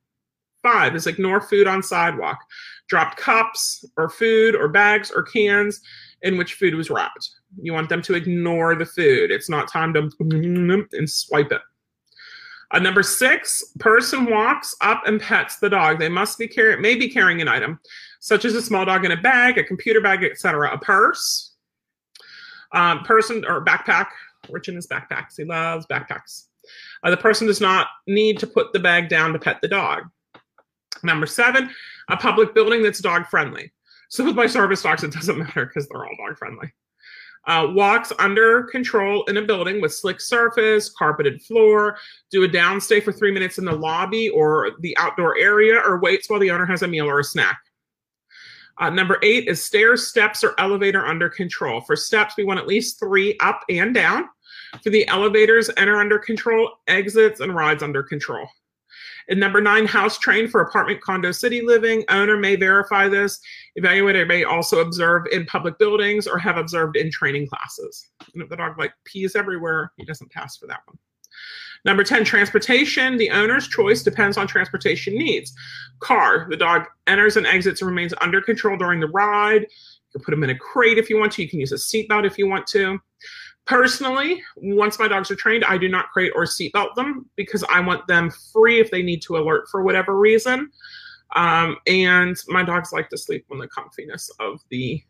[0.61, 2.39] Five is ignore food on sidewalk.
[2.87, 5.81] Dropped cups or food or bags or cans
[6.21, 7.29] in which food was wrapped.
[7.61, 9.29] You want them to ignore the food.
[9.29, 10.09] It's not time to
[10.93, 11.61] and swipe it.
[12.73, 15.99] Uh, number six, person walks up and pets the dog.
[15.99, 17.79] They must be carrying, may be carrying an item,
[18.19, 20.73] such as a small dog in a bag, a computer bag, etc.
[20.73, 21.53] A purse,
[22.73, 24.07] um, person or backpack.
[24.49, 25.37] Rich in his backpacks.
[25.37, 26.47] He loves backpacks.
[27.03, 30.03] Uh, the person does not need to put the bag down to pet the dog.
[31.03, 31.69] Number seven,
[32.09, 33.71] a public building that's dog friendly.
[34.09, 36.73] So with my service dogs, it doesn't matter because they're all dog friendly.
[37.45, 41.97] Uh, walks under control in a building with slick surface, carpeted floor,
[42.31, 46.29] do a downstay for three minutes in the lobby or the outdoor area, or waits
[46.29, 47.59] while the owner has a meal or a snack.
[48.79, 51.81] Uh, number eight is stairs, steps, or elevator under control.
[51.81, 54.29] For steps, we want at least three up and down.
[54.81, 58.47] For the elevators, enter under control, exits, and rides under control.
[59.29, 62.03] And number nine, house trained for apartment, condo, city living.
[62.09, 63.39] Owner may verify this.
[63.79, 68.09] Evaluator may also observe in public buildings or have observed in training classes.
[68.33, 70.97] And if the dog like pees everywhere, he doesn't pass for that one.
[71.85, 73.17] Number 10, transportation.
[73.17, 75.53] The owner's choice depends on transportation needs.
[75.99, 79.63] Car, the dog enters and exits and remains under control during the ride.
[79.63, 79.67] You
[80.13, 81.43] can put him in a crate if you want to.
[81.43, 82.99] You can use a seatbelt if you want to.
[83.65, 87.79] Personally, once my dogs are trained, I do not crate or seatbelt them because I
[87.79, 90.69] want them free if they need to alert for whatever reason.
[91.35, 95.01] Um, and my dogs like to sleep on the comfiness of the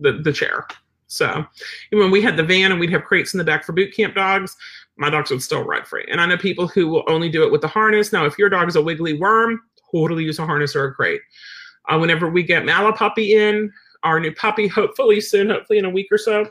[0.00, 0.66] the, the chair.
[1.06, 1.44] So
[1.92, 4.14] when we had the van and we'd have crates in the back for boot camp
[4.14, 4.56] dogs,
[4.96, 6.06] my dogs would still ride free.
[6.10, 8.12] And I know people who will only do it with the harness.
[8.12, 9.60] Now, if your dog is a wiggly worm,
[9.92, 11.20] totally use a harness or a crate.
[11.90, 13.70] Uh, whenever we get Malapuppy in,
[14.04, 16.46] our new puppy, hopefully soon, hopefully in a week or so,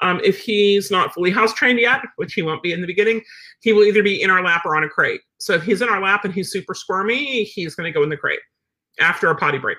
[0.00, 3.22] um, if he's not fully house trained yet, which he won't be in the beginning,
[3.60, 5.22] he will either be in our lap or on a crate.
[5.38, 8.10] So if he's in our lap and he's super squirmy, he's going to go in
[8.10, 8.40] the crate
[9.00, 9.78] after a potty break.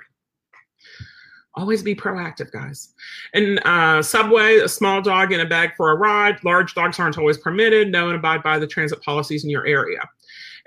[1.55, 2.93] Always be proactive, guys.
[3.33, 6.43] And uh, subway, a small dog in a bag for a ride.
[6.43, 7.91] Large dogs aren't always permitted.
[7.91, 9.99] Know and abide by the transit policies in your area.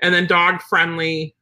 [0.01, 1.33] And then dog friendly,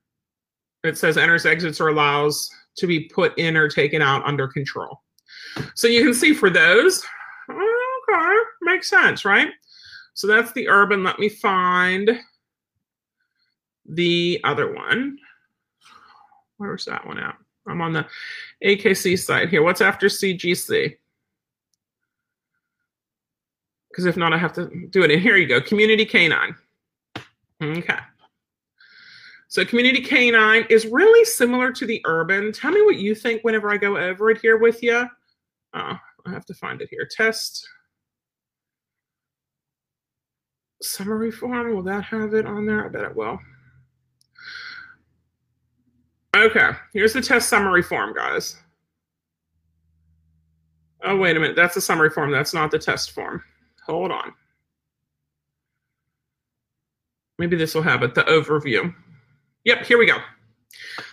[0.84, 5.02] it says enters, exits, or allows to be put in or taken out under control.
[5.74, 7.04] So you can see for those,
[8.70, 9.50] makes sense, right?
[10.14, 11.04] So that's the urban.
[11.04, 12.20] Let me find
[13.86, 15.18] the other one.
[16.58, 17.36] Where's that one at?
[17.68, 18.06] I'm on the
[18.64, 19.64] AKC side here.
[19.64, 20.98] What's after CGC?
[23.90, 25.12] Because if not, I have to do it.
[25.12, 26.56] And here you go, community canine.
[27.62, 27.98] Okay.
[29.48, 32.52] So community canine is really similar to the urban.
[32.52, 35.08] Tell me what you think whenever I go over it here with you.
[35.74, 37.08] Oh, I have to find it here.
[37.10, 37.68] Test
[40.82, 41.76] summary form.
[41.76, 42.86] Will that have it on there?
[42.86, 43.40] I bet it will.
[46.36, 48.56] Okay, here's the test summary form, guys.
[51.04, 51.56] Oh, wait a minute.
[51.56, 52.32] That's the summary form.
[52.32, 53.44] That's not the test form.
[53.86, 54.34] Hold on.
[57.40, 58.94] Maybe this will have it, the overview.
[59.64, 60.18] Yep, here we go.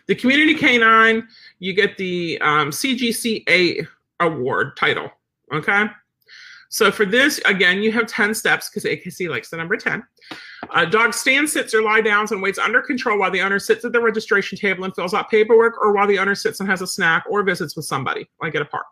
[0.07, 1.27] The Community Canine,
[1.61, 3.87] you get the um, CGCA
[4.21, 5.11] award title.
[5.53, 5.87] Okay.
[6.77, 10.03] So for this, again, you have 10 steps because AKC likes the number 10.
[10.75, 13.87] A dog stands, sits, or lie down and waits under control while the owner sits
[13.87, 16.83] at the registration table and fills out paperwork, or while the owner sits and has
[16.83, 18.85] a snack or visits with somebody, like at a park.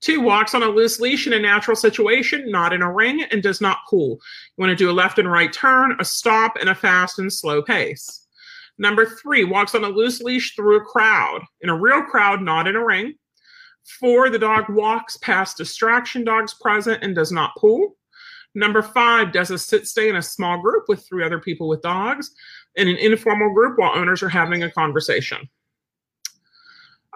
[0.00, 3.40] Two, walks on a loose leash in a natural situation, not in a ring, and
[3.40, 4.18] does not pull.
[4.56, 7.32] You want to do a left and right turn, a stop, and a fast and
[7.32, 8.26] slow pace.
[8.78, 12.66] Number three, walks on a loose leash through a crowd, in a real crowd, not
[12.66, 13.14] in a ring.
[13.84, 17.96] Four, the dog walks past distraction dogs present and does not pull.
[18.54, 21.82] Number five, does a sit stay in a small group with three other people with
[21.82, 22.32] dogs
[22.76, 25.48] in an informal group while owners are having a conversation.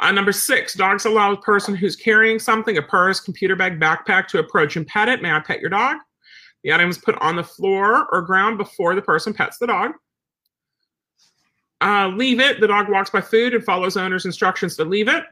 [0.00, 4.27] Uh, number six, dogs allow a person who's carrying something, a purse, computer bag, backpack,
[4.29, 5.22] to approach and pet it.
[5.22, 5.98] May I pet your dog?
[6.62, 9.92] The item is put on the floor or ground before the person pets the dog.
[11.81, 12.61] Uh, leave it.
[12.61, 15.24] The dog walks by food and follows owner's instructions to leave it.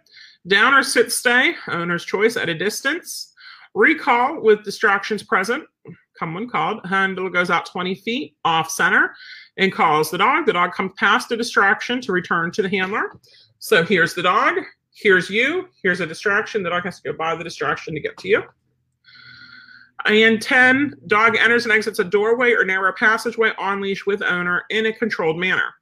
[0.46, 3.32] Down or sit stay, owner's choice at a distance.
[3.74, 5.64] Recall with distractions present.
[6.18, 6.84] Come when called.
[6.84, 9.14] Handle goes out 20 feet off center
[9.56, 10.46] and calls the dog.
[10.46, 13.12] The dog comes past the distraction to return to the handler.
[13.58, 14.56] So here's the dog.
[14.94, 15.68] Here's you.
[15.82, 16.62] Here's a distraction.
[16.62, 18.42] The dog has to go by the distraction to get to you.
[20.04, 24.64] And 10, dog enters and exits a doorway or narrow passageway on leash with owner
[24.70, 25.72] in a controlled manner.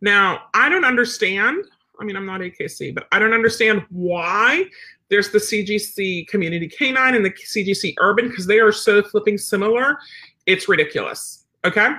[0.00, 1.64] Now, I don't understand
[2.02, 4.64] I mean, I'm not AKC, but I don't understand why
[5.08, 9.98] there's the CGC Community Canine and the CGC Urban because they are so flipping similar.
[10.46, 11.44] It's ridiculous.
[11.64, 11.90] Okay.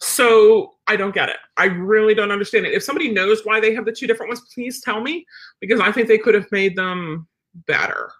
[0.00, 1.36] So I don't get it.
[1.58, 2.72] I really don't understand it.
[2.72, 5.26] If somebody knows why they have the two different ones, please tell me
[5.60, 7.28] because I think they could have made them
[7.66, 8.12] better.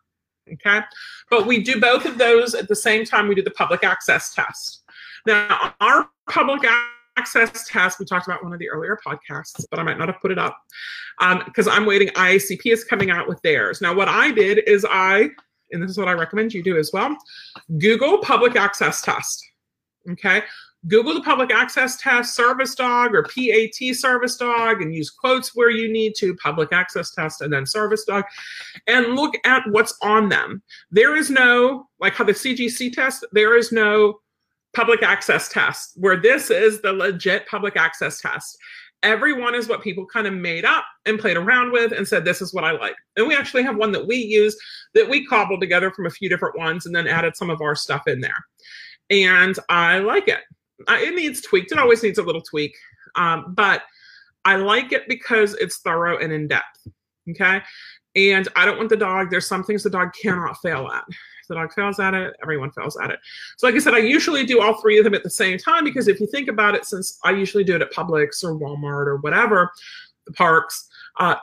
[0.52, 0.80] Okay.
[1.30, 4.34] But we do both of those at the same time we do the public access
[4.34, 4.82] test.
[5.26, 7.98] Now, our public access access test.
[7.98, 10.38] We talked about one of the earlier podcasts but i might not have put it
[10.38, 10.56] up
[11.44, 12.08] because um, i'm waiting.
[12.08, 13.80] IACP is coming out with theirs.
[13.80, 15.28] Now what i did is i
[15.72, 17.16] and this is what i recommend you do as well
[17.78, 19.44] google public access test
[20.10, 20.42] okay?
[20.88, 25.70] Google the public access test service dog or pat service dog and use quotes where
[25.70, 28.24] you need to public access test and then service dog
[28.86, 30.62] and look at what's on them.
[30.90, 34.20] There is no like how the cgc test there is no
[34.74, 38.56] public access test, where this is the legit public access test.
[39.02, 42.42] Everyone is what people kind of made up and played around with and said, This
[42.42, 42.96] is what I like.
[43.16, 44.56] And we actually have one that we use
[44.94, 47.74] that we cobbled together from a few different ones and then added some of our
[47.74, 48.44] stuff in there.
[49.10, 50.40] And I like it.
[50.88, 52.74] It needs tweaked, it always needs a little tweak.
[53.16, 53.82] Um, but
[54.44, 56.86] I like it because it's thorough and in depth.
[57.30, 57.60] Okay.
[58.16, 61.04] And I don't want the dog, there's some things the dog cannot fail at
[61.50, 63.18] the dog fails at it, everyone fails at it.
[63.58, 65.84] So, like I said, I usually do all three of them at the same time
[65.84, 69.06] because if you think about it, since I usually do it at Publix or Walmart
[69.06, 69.70] or whatever,
[70.26, 71.34] the parks, uh,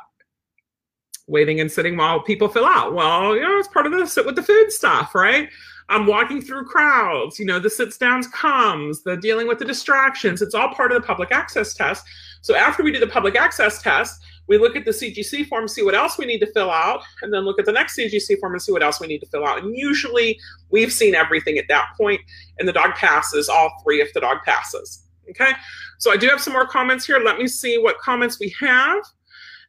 [1.27, 2.93] waiting and sitting while people fill out.
[2.93, 5.49] Well, you know, it's part of the sit with the food stuff, right?
[5.89, 10.41] I'm walking through crowds, you know, the sits downs comes, the dealing with the distractions.
[10.41, 12.05] It's all part of the public access test.
[12.41, 15.83] So after we do the public access test, we look at the CGC form, see
[15.83, 18.53] what else we need to fill out, and then look at the next CGC form
[18.53, 19.63] and see what else we need to fill out.
[19.63, 22.21] And usually we've seen everything at that point,
[22.59, 25.03] and the dog passes all three if the dog passes.
[25.29, 25.51] Okay,
[25.99, 27.19] so I do have some more comments here.
[27.19, 29.03] Let me see what comments we have,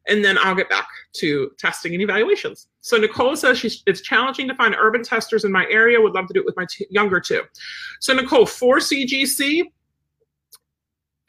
[0.07, 2.69] and then I'll get back to testing and evaluations.
[2.81, 6.01] So Nicole says she's, it's challenging to find urban testers in my area.
[6.01, 7.43] Would love to do it with my t- younger two.
[8.01, 9.65] So Nicole, for CGC,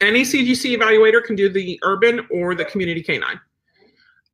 [0.00, 3.40] any CGC evaluator can do the urban or the community canine.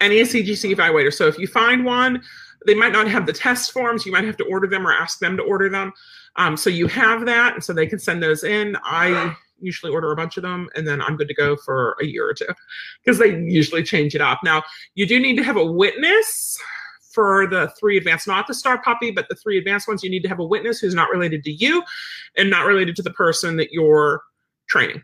[0.01, 1.13] Any CGC evaluator.
[1.13, 2.23] So if you find one,
[2.67, 4.05] they might not have the test forms.
[4.07, 5.93] You might have to order them or ask them to order them.
[6.37, 8.77] Um, so you have that, and so they can send those in.
[8.85, 12.05] I usually order a bunch of them, and then I'm good to go for a
[12.05, 12.47] year or two
[13.03, 14.41] because they usually change it up.
[14.45, 14.63] Now
[14.95, 16.59] you do need to have a witness
[17.13, 20.05] for the three advanced, not the star puppy, but the three advanced ones.
[20.05, 21.83] You need to have a witness who's not related to you
[22.37, 24.23] and not related to the person that you're
[24.69, 25.03] training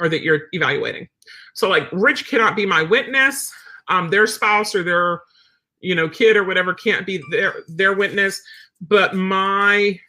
[0.00, 1.08] or that you're evaluating.
[1.54, 3.52] So like Rich cannot be my witness.
[3.88, 5.20] Um, their spouse or their,
[5.80, 8.42] you know, kid or whatever can't be their their witness.
[8.80, 10.00] But my,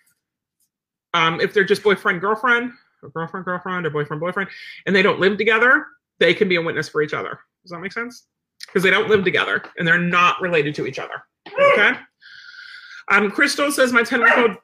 [1.14, 2.72] um, if they're just boyfriend girlfriend
[3.04, 4.50] or girlfriend girlfriend or boyfriend boyfriend,
[4.86, 5.86] and they don't live together,
[6.20, 7.40] they can be a witness for each other.
[7.64, 8.28] Does that make sense?
[8.66, 11.24] Because they don't live together and they're not related to each other.
[11.74, 11.94] Okay.
[13.10, 14.58] Um, Crystal says my 10 year old.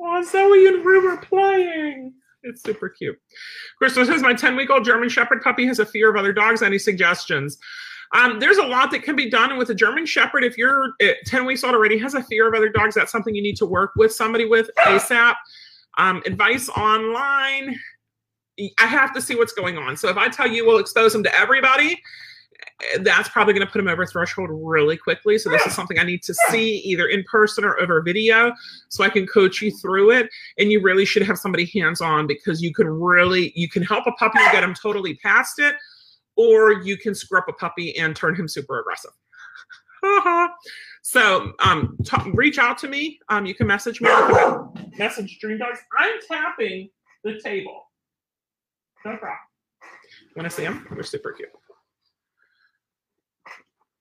[0.00, 2.14] Oh, Zoe and Rue are playing.
[2.44, 3.18] It's super cute.
[3.78, 6.62] Crystal says, My 10 week old German Shepherd puppy has a fear of other dogs.
[6.62, 7.58] Any suggestions?
[8.12, 10.44] Um, there's a lot that can be done with a German Shepherd.
[10.44, 13.34] If you're eh, 10 weeks old already, has a fear of other dogs, that's something
[13.34, 15.34] you need to work with somebody with ASAP.
[15.98, 17.76] Um, advice online,
[18.78, 19.96] I have to see what's going on.
[19.96, 22.00] So if I tell you we'll expose them to everybody,
[23.00, 25.38] that's probably going to put him over threshold really quickly.
[25.38, 28.52] So this is something I need to see either in person or over video
[28.88, 30.28] so I can coach you through it.
[30.58, 34.06] And you really should have somebody hands on because you can really, you can help
[34.06, 35.74] a puppy get him totally past it
[36.36, 39.12] or you can screw up a puppy and turn him super aggressive.
[41.02, 43.18] so um, t- reach out to me.
[43.28, 44.10] Um, you can message me.
[44.98, 45.78] Message Dream Dogs.
[45.98, 46.90] I'm tapping
[47.22, 47.90] the table.
[49.04, 49.38] No problem.
[50.36, 50.86] Want to see them?
[50.92, 51.50] They're super cute.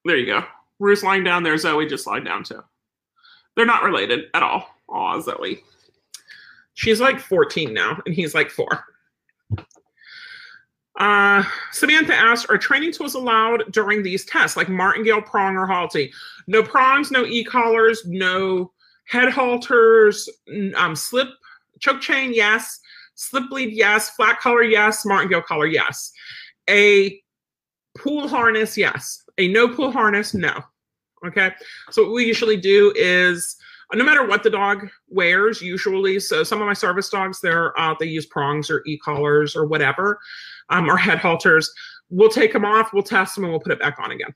[0.05, 0.43] There you go.
[0.79, 1.57] Ruth's lying down there.
[1.57, 2.63] Zoe just lying down too.
[3.55, 4.67] They're not related at all.
[4.89, 5.63] Aw, Zoe.
[6.73, 8.85] She's like 14 now, and he's like four.
[10.99, 16.11] Uh, Samantha asked, are training tools allowed during these tests, like martingale, prong, or Halti?
[16.47, 18.71] No prongs, no e-collars, no
[19.05, 20.29] head halters,
[20.75, 21.29] um, slip,
[21.79, 22.79] choke chain, yes.
[23.15, 24.09] Slip lead, yes.
[24.11, 25.05] Flat collar, yes.
[25.05, 26.11] Martingale collar, yes.
[26.69, 27.21] A
[27.97, 29.23] pool harness, yes.
[29.37, 30.63] A no pull harness, no.
[31.25, 31.51] Okay.
[31.91, 33.55] So what we usually do is
[33.93, 36.19] no matter what the dog wears, usually.
[36.19, 40.19] So some of my service dogs, they're uh, they use prongs or e-collars or whatever
[40.69, 41.71] um, or head halters.
[42.09, 44.33] We'll take them off, we'll test them, and we'll put it back on again.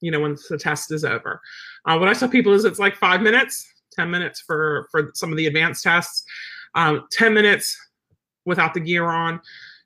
[0.00, 1.40] You know, once the test is over.
[1.84, 5.30] Uh, what I tell people is it's like five minutes, 10 minutes for, for some
[5.30, 6.24] of the advanced tests,
[6.74, 7.76] um, 10 minutes
[8.44, 9.40] without the gear on,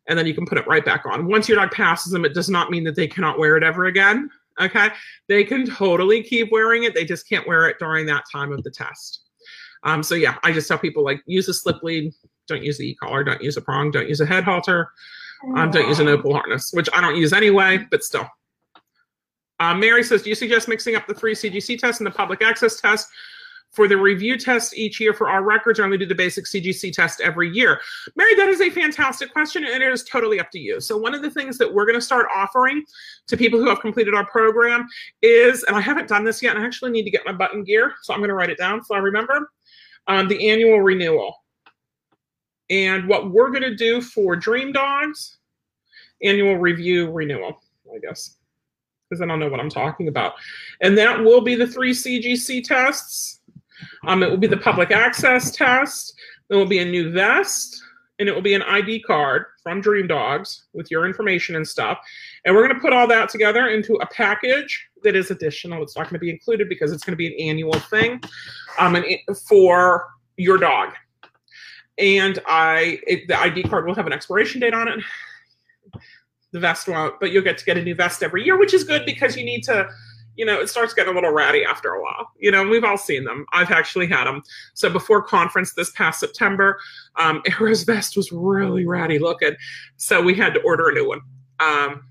[0.09, 1.27] and then you can put it right back on.
[1.27, 3.87] Once your dog passes them, it does not mean that they cannot wear it ever
[3.87, 4.31] again.
[4.61, 4.89] Okay.
[5.29, 6.95] They can totally keep wearing it.
[6.95, 9.23] They just can't wear it during that time of the test.
[9.83, 12.13] Um, so yeah, I just tell people like use a slip lead,
[12.49, 14.91] don't use the e-collar, don't use a prong, don't use a head halter.
[15.55, 18.27] Um, don't use an no pull harness, which I don't use anyway, but still.
[19.61, 22.43] Uh, Mary says, do you suggest mixing up the three CGC tests and the public
[22.43, 23.09] access test
[23.77, 26.93] for the review test each year for our records, or only do the basic CGC
[26.95, 27.79] test every year?
[28.17, 30.81] Mary, that is a fantastic question, and it is totally up to you.
[30.81, 32.83] So one of the things that we're going to start offering
[33.27, 34.89] to people who have completed our program
[35.21, 37.63] is, and I haven't done this yet, and I actually need to get my button
[37.63, 39.53] gear, so I'm going to write it down so I remember,
[40.07, 41.45] um, the annual renewal.
[42.71, 45.37] And what we're going to do for Dream Dogs,
[46.23, 47.61] annual review renewal,
[47.95, 48.37] I guess,
[49.09, 50.35] because I don't know what I'm talking about.
[50.81, 53.41] And that will be the three CGC tests.
[54.07, 56.15] Um, it will be the public access test.
[56.49, 57.83] There will be a new vest,
[58.19, 61.99] and it will be an ID card from Dream Dogs with your information and stuff.
[62.45, 65.83] And we're going to put all that together into a package that is additional.
[65.83, 68.21] It's not going to be included because it's going to be an annual thing
[68.79, 69.07] um, and
[69.49, 70.07] for
[70.37, 70.93] your dog
[71.99, 75.01] and I it, the ID card will have an expiration date on it.
[76.53, 78.85] The vest won't, but you'll get to get a new vest every year, which is
[78.85, 79.89] good because you need to,
[80.37, 82.31] you know, it starts getting a little ratty after a while.
[82.39, 83.47] You know, we've all seen them.
[83.53, 84.43] I've actually had them.
[84.75, 86.79] So before conference this past September,
[87.17, 89.57] um, Arrow's vest was really ratty looking,
[89.97, 91.21] so we had to order a new one.
[91.61, 92.05] Um,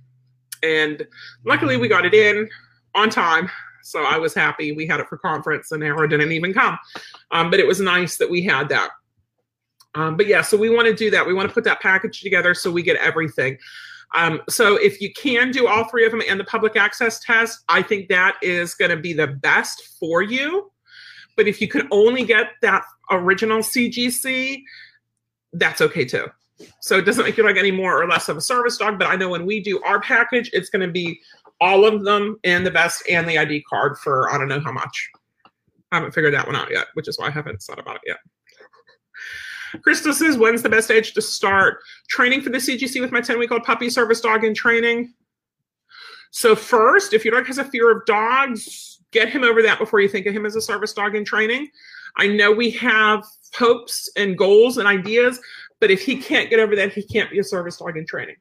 [0.63, 1.05] and
[1.45, 2.49] luckily, we got it in
[2.95, 3.49] on time.
[3.83, 6.79] So I was happy we had it for conference, and Arrow didn't even come.
[7.29, 8.89] Um, but it was nice that we had that.
[9.93, 11.25] Um, but yeah, so we want to do that.
[11.25, 13.57] We want to put that package together so we get everything.
[14.15, 17.63] Um, so if you can do all three of them and the public access test,
[17.67, 20.71] I think that is going to be the best for you.
[21.35, 24.61] But if you could only get that original CGC,
[25.53, 26.27] that's okay too.
[26.79, 28.97] So it doesn't make you like any more or less of a service dog.
[28.97, 31.19] But I know when we do our package, it's going to be
[31.59, 34.71] all of them and the best and the ID card for I don't know how
[34.71, 35.09] much.
[35.91, 38.01] I haven't figured that one out yet, which is why I haven't thought about it
[38.07, 38.17] yet.
[39.83, 43.39] Crystal says, when's the best age to start training for the CGC with my 10
[43.39, 45.13] week old puppy service dog in training?
[46.31, 50.01] So, first, if your dog has a fear of dogs, get him over that before
[50.01, 51.69] you think of him as a service dog in training.
[52.17, 53.23] I know we have
[53.53, 55.39] hopes and goals and ideas,
[55.79, 58.35] but if he can't get over that, he can't be a service dog in training.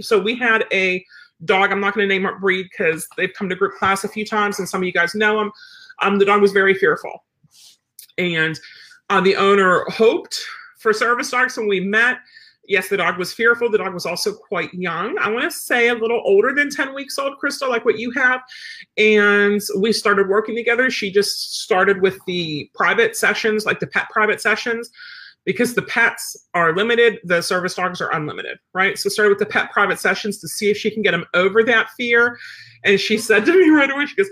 [0.00, 1.04] So, we had a
[1.44, 4.08] dog, I'm not going to name what breed because they've come to group class a
[4.08, 5.52] few times and some of you guys know him.
[6.02, 7.24] Um, the dog was very fearful.
[8.18, 8.58] And
[9.10, 10.44] uh, the owner hoped
[10.86, 12.18] for service dogs when we met.
[12.68, 13.68] Yes the dog was fearful.
[13.68, 15.18] The dog was also quite young.
[15.18, 18.12] I want to say a little older than 10 weeks old crystal like what you
[18.12, 18.40] have.
[18.96, 20.88] And we started working together.
[20.88, 24.88] She just started with the private sessions like the pet private sessions.
[25.44, 28.98] Because the pets are limited the service dogs are unlimited right?
[28.98, 31.62] So started with the pet private sessions to see if she can get them over
[31.64, 32.36] that fear.
[32.84, 34.30] And she said to me right away she goes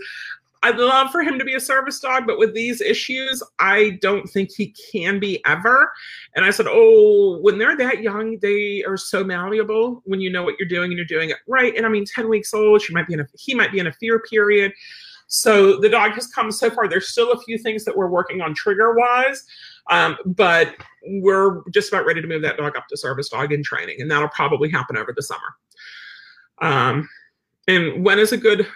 [0.64, 4.26] I'd love for him to be a service dog, but with these issues, I don't
[4.26, 5.92] think he can be ever.
[6.34, 10.42] And I said, Oh, when they're that young, they are so malleable when you know
[10.42, 11.76] what you're doing and you're doing it right.
[11.76, 13.88] And I mean, 10 weeks old, she might be in a he might be in
[13.88, 14.72] a fear period.
[15.26, 16.88] So the dog has come so far.
[16.88, 19.44] There's still a few things that we're working on trigger wise,
[19.90, 20.74] um, but
[21.20, 24.10] we're just about ready to move that dog up to service dog in training, and
[24.10, 25.56] that'll probably happen over the summer.
[26.62, 27.08] Um,
[27.68, 28.66] and when is a good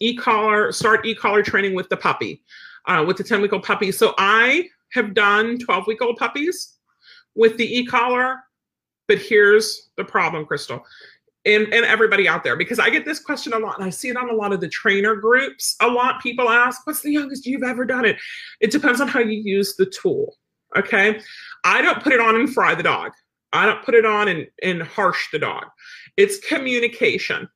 [0.00, 2.42] e-collar start e-collar training with the puppy,
[2.86, 3.92] uh, with the 10 week old puppy?
[3.92, 6.74] So I have done 12 week old puppies
[7.34, 8.38] with the e-collar,
[9.08, 10.84] but here's the problem, Crystal
[11.46, 14.08] and, and everybody out there because I get this question a lot and I see
[14.08, 15.76] it on a lot of the trainer groups.
[15.80, 18.16] A lot people ask, What's the youngest you've ever done it?
[18.60, 20.36] It depends on how you use the tool.
[20.76, 21.20] Okay.
[21.64, 23.12] I don't put it on and fry the dog.
[23.52, 25.64] I don't put it on and, and harsh the dog.
[26.16, 27.48] It's communication.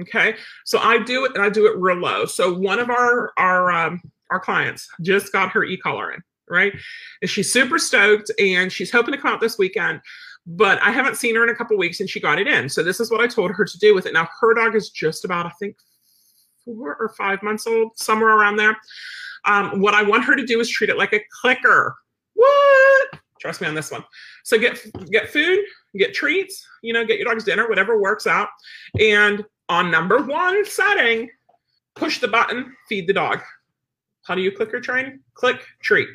[0.00, 0.36] Okay.
[0.64, 2.24] So I do it and I do it real low.
[2.24, 6.72] So one of our our um, our clients just got her e-collar in, right?
[7.20, 10.00] And she's super stoked and she's hoping to come out this weekend
[10.46, 12.68] but I haven't seen her in a couple weeks and she got it in.
[12.68, 14.12] So this is what I told her to do with it.
[14.12, 15.76] Now her dog is just about, I think,
[16.64, 18.76] four or five months old, somewhere around there.
[19.44, 21.96] Um, what I want her to do is treat it like a clicker.
[22.34, 23.20] What?
[23.40, 24.04] Trust me on this one.
[24.44, 25.60] So get get food,
[25.96, 28.48] get treats, you know, get your dog's dinner, whatever works out.
[29.00, 31.30] And on number one setting,
[31.94, 33.40] push the button, feed the dog.
[34.26, 35.20] How do you clicker train?
[35.32, 36.08] Click, treat.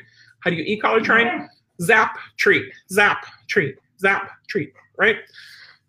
[0.44, 1.48] How do you e-collar train?
[1.80, 5.16] Zap, treat, zap, treat zap treat, right?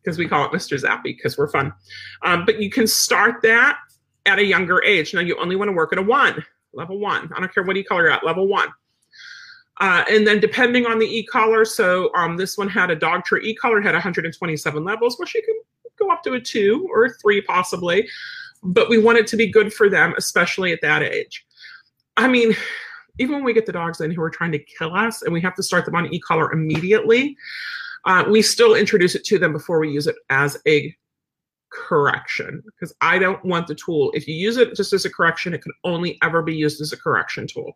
[0.01, 0.81] Because we call it Mr.
[0.81, 1.73] Zappy because we're fun.
[2.23, 3.77] Um, but you can start that
[4.25, 5.13] at a younger age.
[5.13, 6.43] Now you only want to work at a one,
[6.73, 7.29] level one.
[7.35, 8.69] I don't care what e-collar you're at, level one.
[9.79, 13.79] Uh, and then depending on the e-collar, so um, this one had a Dogtra e-collar,
[13.79, 15.55] had 127 levels, which you can
[15.97, 18.07] go up to a two or a three possibly.
[18.63, 21.45] But we want it to be good for them, especially at that age.
[22.17, 22.55] I mean,
[23.19, 25.41] even when we get the dogs in who are trying to kill us and we
[25.41, 27.37] have to start them on e-collar immediately,
[28.05, 30.95] uh, we still introduce it to them before we use it as a
[31.77, 34.11] correction because I don't want the tool.
[34.13, 36.91] If you use it just as a correction, it can only ever be used as
[36.91, 37.73] a correction tool.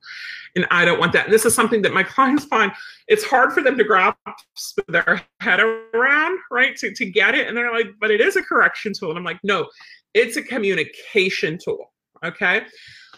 [0.56, 1.26] And I don't want that.
[1.26, 2.72] And this is something that my clients find
[3.08, 4.18] it's hard for them to grasp
[4.88, 6.76] their head around, right?
[6.78, 7.48] To, to get it.
[7.48, 9.10] And they're like, but it is a correction tool.
[9.10, 9.70] And I'm like, no,
[10.14, 11.92] it's a communication tool.
[12.24, 12.64] Okay.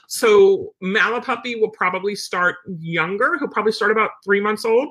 [0.08, 3.38] So Malapuppy will probably start younger.
[3.40, 4.90] He'll probably start about three months old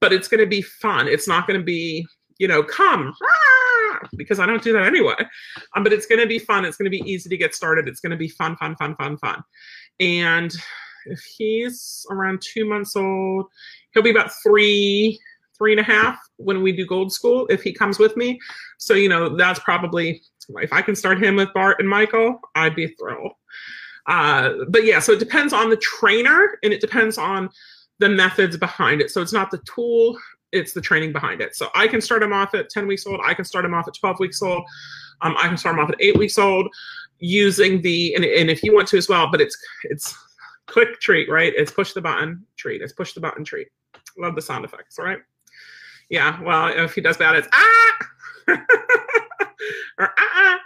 [0.00, 1.08] but it's going to be fun.
[1.08, 2.06] It's not going to be,
[2.38, 3.14] you know, come
[4.16, 5.14] because I don't do that anyway.
[5.76, 6.64] Um, but it's going to be fun.
[6.64, 7.88] It's going to be easy to get started.
[7.88, 9.42] It's going to be fun, fun, fun, fun, fun.
[10.00, 10.52] And
[11.06, 13.46] if he's around two months old,
[13.92, 15.18] he'll be about three,
[15.56, 18.38] three and a half when we do gold school if he comes with me.
[18.78, 20.22] So, you know, that's probably
[20.56, 23.32] if I can start him with Bart and Michael, I'd be thrilled.
[24.06, 27.48] Uh, but yeah, so it depends on the trainer and it depends on
[27.98, 29.10] the methods behind it.
[29.10, 30.18] So it's not the tool,
[30.52, 31.56] it's the training behind it.
[31.56, 33.20] So I can start them off at 10 weeks old.
[33.24, 34.64] I can start them off at 12 weeks old.
[35.22, 36.68] Um, I can start them off at eight weeks old
[37.18, 40.14] using the, and, and if you want to as well, but it's, it's
[40.66, 41.52] quick treat, right?
[41.56, 42.82] It's push the button, treat.
[42.82, 43.68] It's push the button, treat.
[44.18, 45.20] Love the sound effects, all right?
[46.10, 47.96] Yeah, well, if he does that, it's ah!
[49.98, 50.58] or ah!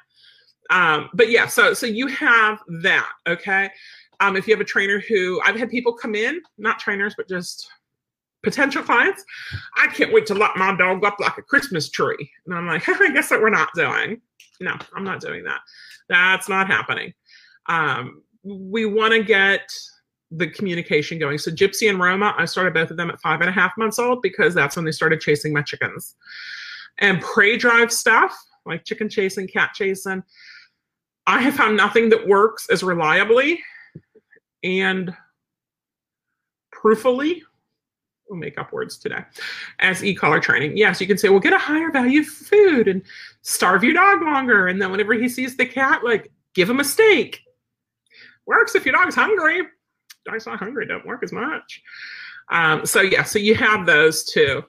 [0.71, 3.71] Um, but yeah, so so you have that, okay?
[4.19, 7.29] Um, if you have a trainer who I've had people come in, not trainers, but
[7.29, 7.71] just
[8.43, 9.25] potential clients,
[9.77, 12.31] I can't wait to lock my dog up like a Christmas tree.
[12.47, 14.21] And I'm like, I guess that we're not doing.
[14.61, 15.61] No, I'm not doing that.
[16.09, 17.13] That's not happening.
[17.67, 19.71] Um, we want to get
[20.31, 21.39] the communication going.
[21.39, 23.99] So Gypsy and Roma, I started both of them at five and a half months
[23.99, 26.15] old because that's when they started chasing my chickens.
[26.99, 30.23] And prey drive stuff like chicken chasing, cat chasing,
[31.27, 33.61] I have found nothing that works as reliably
[34.63, 35.15] and
[36.75, 37.41] proofily
[38.29, 39.23] we'll make up words today.
[39.79, 43.03] As e-collar training yes you can say well get a higher value food and
[43.43, 44.67] starve your dog longer.
[44.67, 47.41] And then whenever he sees the cat like give him a steak.
[48.47, 49.63] Works if your dog's hungry.
[50.25, 51.83] Dog's not hungry don't work as much.
[52.51, 54.63] Um, so yeah so you have those two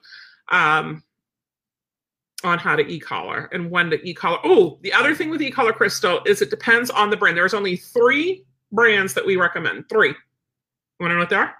[0.50, 1.02] um,
[2.44, 4.38] on how to e-collar and when to e-collar.
[4.44, 7.36] Oh the other thing with e-collar crystal is it depends on the brand.
[7.36, 9.88] There's only three brands that we recommend.
[9.88, 10.10] Three.
[10.10, 10.14] you
[11.00, 11.54] Want to know what they are?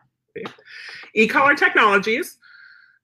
[1.15, 2.39] E-collar Technologies.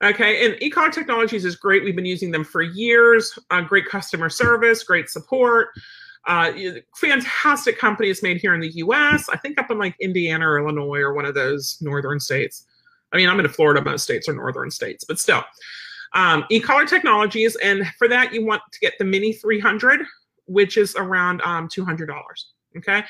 [0.02, 1.84] Okay, and e-collar Technologies is great.
[1.84, 3.38] We've been using them for years.
[3.50, 5.68] Uh, great customer service, great support.
[6.26, 6.52] Uh,
[6.96, 9.28] fantastic companies made here in the U.S.
[9.28, 12.64] I think up in like Indiana or Illinois or one of those northern states.
[13.12, 13.82] I mean, I'm in Florida.
[13.82, 15.44] Most states are northern states, but still.
[16.14, 20.00] Um, e-collar Technologies, and for that you want to get the Mini 300,
[20.46, 22.08] which is around um, $200.
[22.76, 23.04] Okay.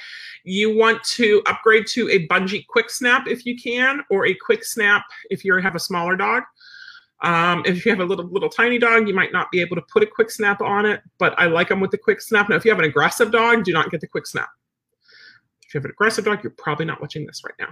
[0.45, 4.65] You want to upgrade to a bungee quick snap if you can, or a quick
[4.65, 6.43] snap if you have a smaller dog.
[7.23, 9.83] Um, if you have a little little tiny dog, you might not be able to
[9.91, 12.49] put a quick snap on it, but I like them with the quick snap.
[12.49, 14.51] Now, if you have an aggressive dog, do not get the quick snap.
[15.67, 17.71] If you have an aggressive dog, you're probably not watching this right now.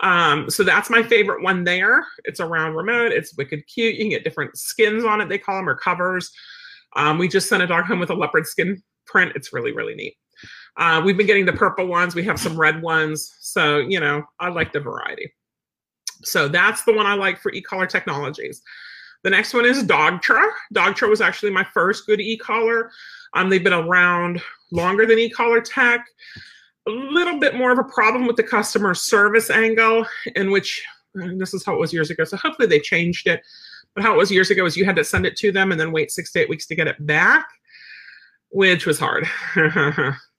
[0.00, 2.04] Um, so that's my favorite one there.
[2.24, 3.12] It's a round remote.
[3.12, 3.94] It's wicked cute.
[3.94, 6.32] You can get different skins on it, they call them, or covers.
[6.96, 9.32] Um, we just sent a dog home with a leopard skin print.
[9.36, 10.16] It's really, really neat.
[10.76, 12.14] Uh, we've been getting the purple ones.
[12.14, 13.36] We have some red ones.
[13.40, 15.32] So, you know, I like the variety.
[16.24, 18.62] So that's the one I like for e-collar technologies.
[19.22, 20.50] The next one is Dogtra.
[20.74, 22.90] Dogtra was actually my first good e-collar.
[23.34, 24.42] Um, they've been around
[24.72, 26.06] longer than e-collar tech.
[26.88, 30.82] A little bit more of a problem with the customer service angle, in which
[31.14, 32.24] this is how it was years ago.
[32.24, 33.42] So hopefully they changed it.
[33.94, 35.80] But how it was years ago is you had to send it to them and
[35.80, 37.46] then wait six to eight weeks to get it back,
[38.50, 39.28] which was hard.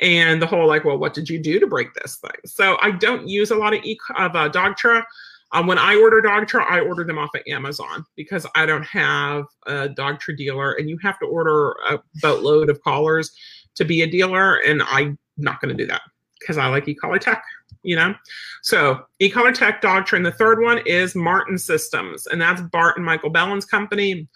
[0.00, 2.30] and the whole like, well, what did you do to break this thing?
[2.46, 5.04] So I don't use a lot of e of uh, Dogtra.
[5.52, 9.44] Um, when I order Dogtra, I order them off of Amazon because I don't have
[9.66, 13.32] a Dogtra dealer, and you have to order a boatload of collars
[13.76, 16.02] to be a dealer, and I'm not going to do that
[16.38, 17.42] because I like e-collar tech.
[17.82, 18.14] You know,
[18.62, 23.06] so e-collar tech Dogtra, and the third one is Martin Systems, and that's Bart and
[23.06, 24.28] Michael Bellon's company.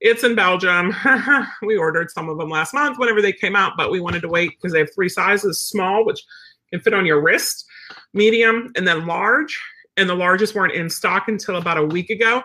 [0.00, 0.94] It's in Belgium.
[1.62, 4.28] we ordered some of them last month whenever they came out, but we wanted to
[4.28, 6.22] wait because they have three sizes small, which
[6.70, 7.66] can fit on your wrist,
[8.12, 9.60] medium, and then large.
[9.96, 12.42] And the largest weren't in stock until about a week ago,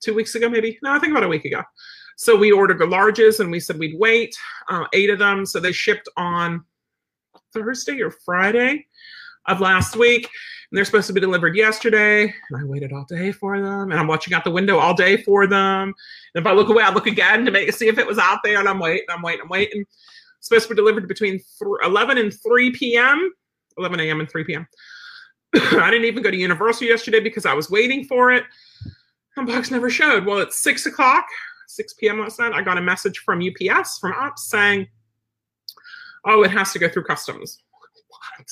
[0.00, 0.78] two weeks ago, maybe.
[0.82, 1.62] No, I think about a week ago.
[2.16, 4.34] So we ordered the larges and we said we'd wait,
[4.70, 5.44] uh, eight of them.
[5.44, 6.64] So they shipped on
[7.52, 8.86] Thursday or Friday
[9.46, 10.28] of last week.
[10.74, 12.22] They're supposed to be delivered yesterday.
[12.50, 13.92] And I waited all day for them.
[13.92, 15.94] And I'm watching out the window all day for them.
[16.34, 18.40] And if I look away, I look again to make see if it was out
[18.42, 18.58] there.
[18.58, 19.82] And I'm waiting, I'm waiting, I'm waiting.
[19.82, 21.40] It's supposed to be delivered between
[21.84, 23.32] 11 and 3 p.m.
[23.78, 24.18] 11 a.m.
[24.18, 24.66] and 3 p.m.
[25.54, 28.42] I didn't even go to Universal yesterday because I was waiting for it.
[29.36, 30.26] And box never showed.
[30.26, 31.26] Well, it's 6 o'clock,
[31.68, 32.18] 6 p.m.
[32.18, 32.52] last night.
[32.52, 34.88] I got a message from UPS, from Ops, saying,
[36.24, 37.60] oh, it has to go through customs.
[38.08, 38.50] What?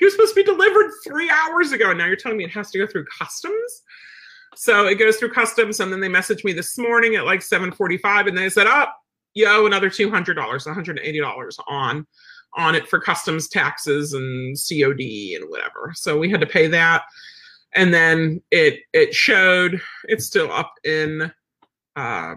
[0.00, 1.90] It was supposed to be delivered three hours ago.
[1.90, 3.82] And now you're telling me it has to go through customs?
[4.54, 8.26] So it goes through customs, and then they messaged me this morning at like 7:45,
[8.26, 9.00] and they said, "Up, oh,
[9.34, 12.06] you owe another two hundred dollars, one hundred and eighty dollars on
[12.54, 17.04] on it for customs taxes and COD and whatever." So we had to pay that,
[17.74, 21.32] and then it it showed it's still up in
[21.96, 22.34] uh,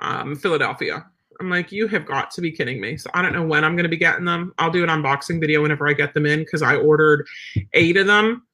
[0.00, 1.06] um, Philadelphia.
[1.40, 2.96] I'm like, you have got to be kidding me.
[2.96, 4.54] So I don't know when I'm going to be getting them.
[4.58, 7.26] I'll do an unboxing video whenever I get them in because I ordered
[7.74, 8.46] eight of them,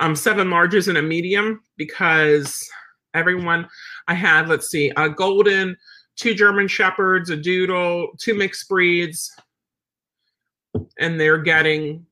[0.00, 2.68] um, seven larges and a medium because
[3.14, 3.68] everyone
[4.06, 5.76] I had, let's see, a golden,
[6.16, 9.34] two German shepherds, a doodle, two mixed breeds,
[10.98, 12.06] and they're getting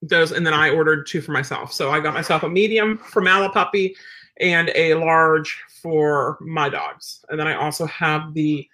[0.00, 0.32] those.
[0.32, 1.72] And then I ordered two for myself.
[1.72, 3.94] So I got myself a medium for Malapuppy
[4.40, 7.24] and a large for my dogs.
[7.28, 8.66] And then I also have the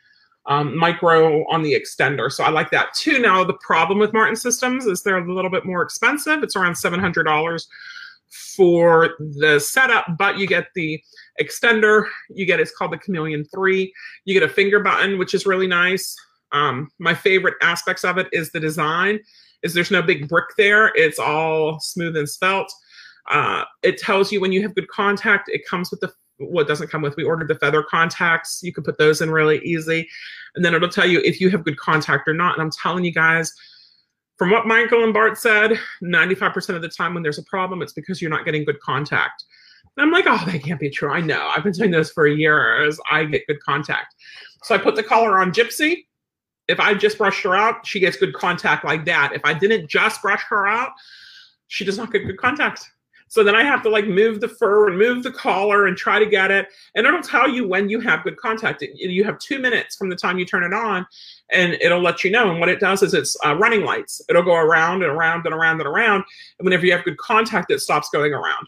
[0.48, 2.32] um, micro on the extender.
[2.32, 3.20] So I like that too.
[3.20, 6.42] Now, the problem with Martin Systems is they're a little bit more expensive.
[6.42, 7.66] It's around $700
[8.56, 11.02] for the setup, but you get the
[11.40, 12.06] extender.
[12.30, 13.92] You get it's called the Chameleon 3.
[14.24, 16.16] You get a finger button, which is really nice.
[16.52, 19.20] Um, my favorite aspects of it is the design.
[19.62, 20.92] Is there's no big brick there.
[20.94, 22.72] It's all smooth and svelte.
[23.30, 25.50] Uh, it tells you when you have good contact.
[25.52, 27.16] It comes with the what doesn't come with.
[27.16, 28.60] We ordered the feather contacts.
[28.62, 30.08] You can put those in really easy.
[30.54, 32.54] And then it'll tell you if you have good contact or not.
[32.54, 33.52] And I'm telling you guys,
[34.36, 37.92] from what Michael and Bart said, 95% of the time when there's a problem, it's
[37.92, 39.44] because you're not getting good contact.
[39.96, 41.10] And I'm like, oh, that can't be true.
[41.10, 41.52] I know.
[41.54, 43.00] I've been doing this for years.
[43.10, 44.14] I get good contact.
[44.62, 46.04] So I put the collar on Gypsy.
[46.68, 49.32] If I just brushed her out, she gets good contact like that.
[49.34, 50.92] If I didn't just brush her out,
[51.66, 52.88] she does not get good contact.
[53.28, 56.18] So then I have to like move the fur and move the collar and try
[56.18, 56.68] to get it.
[56.94, 58.82] And it'll tell you when you have good contact.
[58.94, 61.06] You have two minutes from the time you turn it on
[61.50, 62.50] and it'll let you know.
[62.50, 64.20] And what it does is it's uh, running lights.
[64.28, 66.24] It'll go around and around and around and around.
[66.58, 68.66] And whenever you have good contact, it stops going around.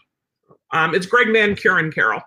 [0.71, 2.21] Um, it's Greg Van Kuren Carol.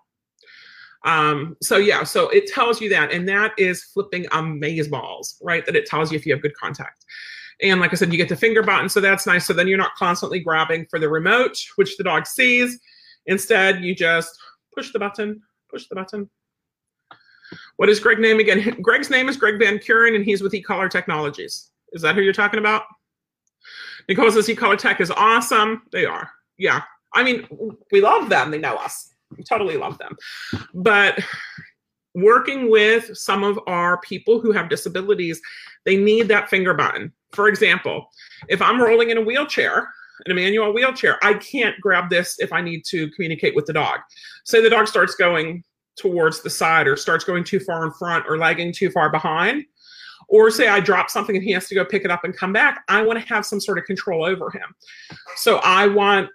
[1.05, 5.64] Um, so yeah, so it tells you that, and that is flipping amaze balls, right?
[5.66, 7.05] That it tells you if you have good contact.
[7.63, 9.47] And like I said, you get the finger button, so that's nice.
[9.47, 12.79] So then you're not constantly grabbing for the remote, which the dog sees.
[13.27, 14.37] Instead, you just
[14.75, 15.41] push the button,
[15.71, 16.29] push the button.
[17.77, 18.77] What is Greg's name again?
[18.83, 21.71] Greg's name is Greg Van Kuren, and he's with eCollar Technologies.
[21.93, 22.83] Is that who you're talking about?
[24.09, 25.83] Nicole says eCollar Tech is awesome.
[25.93, 26.31] They are.
[26.59, 26.83] Yeah.
[27.15, 27.47] I mean,
[27.93, 28.51] we love them.
[28.51, 29.15] They know us.
[29.37, 30.17] We totally love them.
[30.75, 31.21] But
[32.15, 35.41] working with some of our people who have disabilities,
[35.85, 37.13] they need that finger button.
[37.35, 38.07] For example,
[38.49, 39.89] if I'm rolling in a wheelchair,
[40.26, 43.72] in a manual wheelchair, I can't grab this if I need to communicate with the
[43.72, 44.01] dog.
[44.45, 45.64] Say the dog starts going
[45.97, 49.64] towards the side or starts going too far in front or lagging too far behind.
[50.28, 52.53] Or say I drop something and he has to go pick it up and come
[52.53, 52.82] back.
[52.89, 54.74] I want to have some sort of control over him.
[55.37, 56.30] So I want,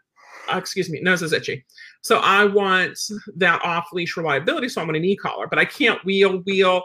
[0.52, 1.66] uh, excuse me, nose is itchy.
[2.02, 2.98] So I want
[3.38, 4.70] that off leash reliability.
[4.70, 6.84] So I want an e collar, but I can't wheel, wheel,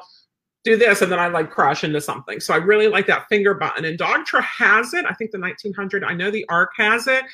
[0.64, 2.40] do this, and then I like crash into something.
[2.40, 3.84] So I really like that finger button.
[3.84, 5.04] And Dogtra has it.
[5.04, 7.24] I think the 1900, I know the ARC has it,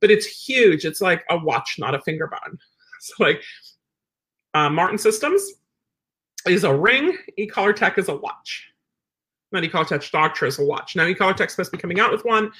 [0.00, 0.84] but it's huge.
[0.84, 2.58] It's like a watch, not a finger button.
[3.00, 3.42] So like
[4.54, 5.46] uh, Martin Systems
[6.48, 7.18] is a ring.
[7.36, 8.66] E-collar Tech is a watch.
[9.52, 10.96] Not E-collar Tech, Dogtra is a watch.
[10.96, 12.50] Now E-collar Tech's supposed to be coming out with one.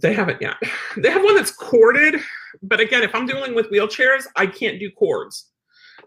[0.00, 0.56] They haven't yet.
[0.96, 2.22] They have one that's corded,
[2.62, 5.50] but again, if I'm dealing with wheelchairs, I can't do cords.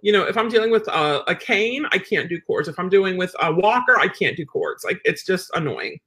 [0.01, 2.67] You know, if I'm dealing with a, a cane, I can't do cords.
[2.67, 4.83] If I'm doing with a walker, I can't do cords.
[4.83, 5.99] Like it's just annoying.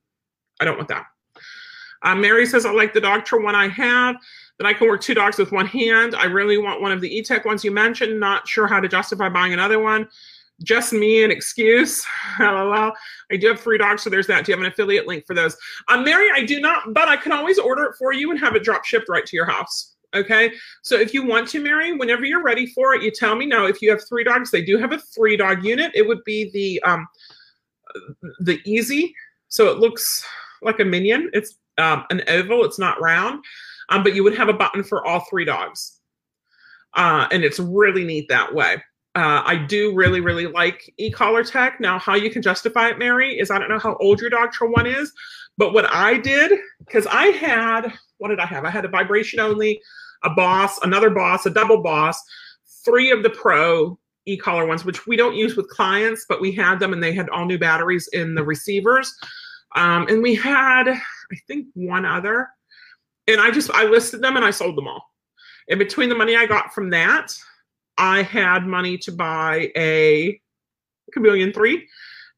[0.61, 1.07] I don't want that.
[2.03, 4.17] Uh, Mary says, I like the Dogtra one I have,
[4.59, 6.15] that I can work two dogs with one hand.
[6.15, 8.21] I really want one of the E-Tech ones you mentioned.
[8.21, 10.09] Not sure how to justify buying another one.
[10.63, 12.07] Just me, an excuse.
[12.39, 12.93] I
[13.41, 14.45] do have three dogs, so there's that.
[14.45, 15.57] Do you have an affiliate link for those?
[15.89, 18.55] Um, Mary, I do not, but I can always order it for you and have
[18.55, 19.94] it drop shipped right to your house.
[20.15, 20.53] Okay.
[20.83, 23.47] So if you want to, Mary, whenever you're ready for it, you tell me.
[23.47, 25.93] Now, if you have three dogs, they do have a three dog unit.
[25.95, 27.07] It would be the um,
[28.41, 29.15] the easy.
[29.49, 30.25] So it looks
[30.63, 31.31] like a minion.
[31.33, 32.65] It's um, an oval.
[32.65, 33.45] It's not round,
[33.89, 36.01] um, but you would have a button for all three dogs,
[36.95, 38.83] uh, and it's really neat that way.
[39.17, 41.79] Uh, I do really, really like e-collar tech.
[41.81, 44.69] Now, how you can justify it, Mary, is I don't know how old your Dogtra
[44.69, 45.13] one is,
[45.57, 48.65] but what I did, because I had, what did I have?
[48.65, 49.81] I had a vibration only,
[50.25, 52.21] a boss, another boss, a double boss,
[52.85, 56.81] three of the pro e-collar ones, which we don't use with clients, but we had
[56.81, 59.15] them and they had all new batteries in the receivers.
[59.77, 62.49] Um, and we had, I think, one other.
[63.27, 65.03] And I just, I listed them and I sold them all.
[65.69, 67.35] And between the money I got from that,
[67.97, 70.41] I had money to buy a
[71.13, 71.87] Chameleon 3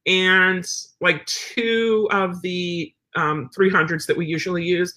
[0.05, 0.65] and
[1.01, 4.93] like two of the um, 300s that we usually use,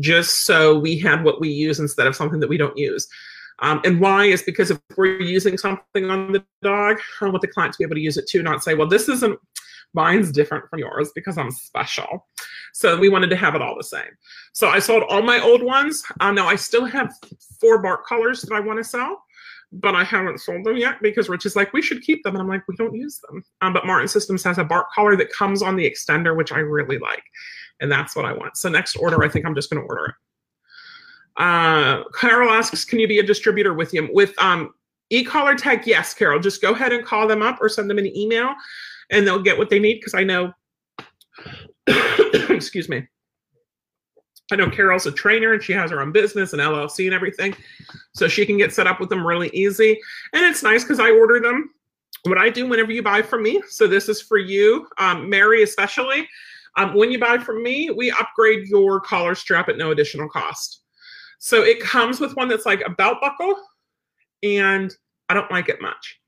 [0.00, 3.08] just so we had what we use instead of something that we don't use.
[3.60, 7.48] Um, and why is because if we're using something on the dog, I want the
[7.48, 9.38] client to be able to use it too, not say, well, this isn't
[9.94, 12.26] mine's different from yours because I'm special.
[12.74, 14.10] So we wanted to have it all the same.
[14.52, 16.02] So I sold all my old ones.
[16.20, 17.10] Uh, now I still have
[17.60, 19.22] four bark collars that I want to sell
[19.72, 22.34] but I haven't sold them yet because Rich is like, we should keep them.
[22.34, 23.44] And I'm like, we don't use them.
[23.60, 26.58] Um, but Martin Systems has a bark collar that comes on the extender, which I
[26.58, 27.22] really like.
[27.80, 28.56] And that's what I want.
[28.56, 30.14] So next order, I think I'm just going to order it.
[31.36, 34.08] Uh, Carol asks, can you be a distributor with you?
[34.12, 34.74] With um,
[35.10, 36.40] e-collar tech, yes, Carol.
[36.40, 38.54] Just go ahead and call them up or send them an email
[39.10, 40.52] and they'll get what they need because I know,
[42.50, 43.06] excuse me,
[44.50, 47.54] I know Carol's a trainer and she has her own business and LLC and everything.
[48.14, 49.98] So she can get set up with them really easy.
[50.32, 51.70] And it's nice because I order them.
[52.24, 55.62] What I do whenever you buy from me, so this is for you, um, Mary
[55.62, 56.28] especially.
[56.78, 60.82] Um, when you buy from me, we upgrade your collar strap at no additional cost.
[61.40, 63.56] So it comes with one that's like a belt buckle,
[64.44, 64.94] and
[65.28, 66.20] I don't like it much.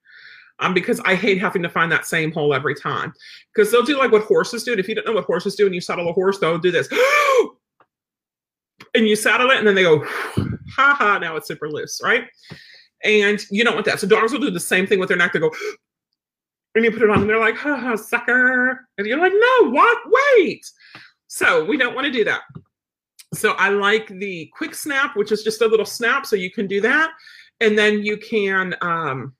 [0.58, 3.14] Um, because I hate having to find that same hole every time.
[3.54, 4.72] Because they'll do like what horses do.
[4.72, 6.72] And if you don't know what horses do and you saddle a horse, they'll do
[6.72, 6.88] this.
[8.94, 12.24] and you saddle it, and then they go, ha ha, now it's super loose, right?
[13.04, 14.00] And you don't want that.
[14.00, 15.32] So dogs will do the same thing with their neck.
[15.32, 15.52] They go,
[16.74, 18.86] and you put it on, and they're like, ha ha, sucker.
[18.98, 19.98] And you're like, no, what?
[20.06, 20.64] Wait.
[21.26, 22.42] So we don't want to do that.
[23.34, 26.26] So I like the quick snap, which is just a little snap.
[26.26, 27.10] So you can do that.
[27.60, 29.34] And then you can, um,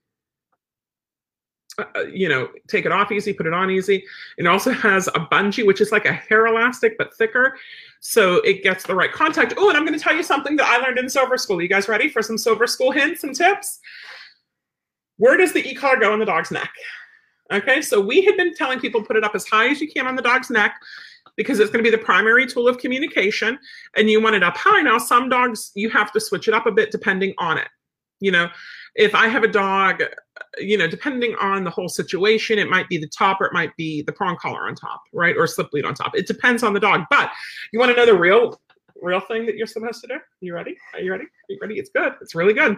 [1.79, 4.05] uh, uh you know, take it off easy, put it on easy.
[4.39, 7.57] It also has a bungee, which is like a hair elastic, but thicker
[8.01, 9.55] so it gets the right contact.
[9.59, 11.61] Oh, and I'm going to tell you something that I learned in Silver School.
[11.61, 13.79] You guys ready for some Silver School hints and tips?
[15.19, 16.73] Where does the e-collar go on the dog's neck?
[17.53, 20.07] Okay, so we had been telling people put it up as high as you can
[20.07, 20.75] on the dog's neck
[21.37, 23.59] because it's going to be the primary tool of communication
[23.97, 24.83] and you want it up high.
[24.83, 27.69] Now, some dogs, you have to switch it up a bit depending on it.
[28.21, 28.49] You know,
[28.95, 30.03] if I have a dog,
[30.59, 33.75] you know, depending on the whole situation, it might be the top or it might
[33.77, 35.37] be the prong collar on top, right?
[35.37, 36.15] Or slip lead on top.
[36.15, 37.05] It depends on the dog.
[37.11, 37.31] But
[37.73, 38.61] you want to know the real,
[39.01, 40.19] real thing that you're supposed to do?
[40.41, 40.77] You ready?
[40.95, 41.25] Are you ready?
[41.25, 41.79] Are you ready?
[41.79, 42.13] It's good.
[42.21, 42.77] It's really good.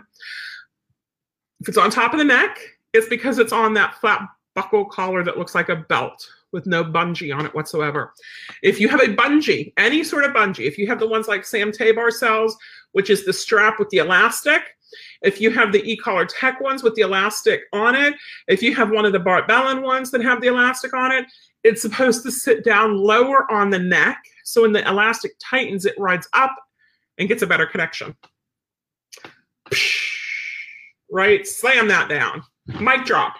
[1.60, 2.58] If it's on top of the neck,
[2.92, 6.84] it's because it's on that flat buckle collar that looks like a belt with no
[6.84, 8.12] bungee on it whatsoever.
[8.62, 11.44] If you have a bungee, any sort of bungee, if you have the ones like
[11.46, 12.56] Sam Tabar sells,
[12.92, 14.62] which is the strap with the elastic,
[15.22, 18.14] If you have the e-collar tech ones with the elastic on it,
[18.48, 21.26] if you have one of the Bart Bellon ones that have the elastic on it,
[21.64, 24.22] it's supposed to sit down lower on the neck.
[24.44, 26.54] So when the elastic tightens, it rides up
[27.18, 28.16] and gets a better connection.
[31.10, 31.46] Right?
[31.46, 32.42] Slam that down.
[32.80, 33.36] Mic drop.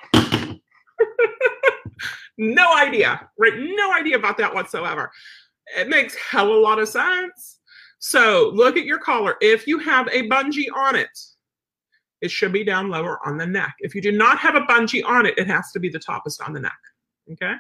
[2.38, 3.52] No idea, right?
[3.56, 5.10] No idea about that whatsoever.
[5.76, 7.58] It makes hell a lot of sense.
[7.98, 9.36] So look at your collar.
[9.40, 11.16] If you have a bungee on it,
[12.20, 13.74] it should be down lower on the neck.
[13.80, 16.46] If you do not have a bungee on it, it has to be the toppest
[16.46, 16.78] on the neck.
[17.32, 17.54] Okay.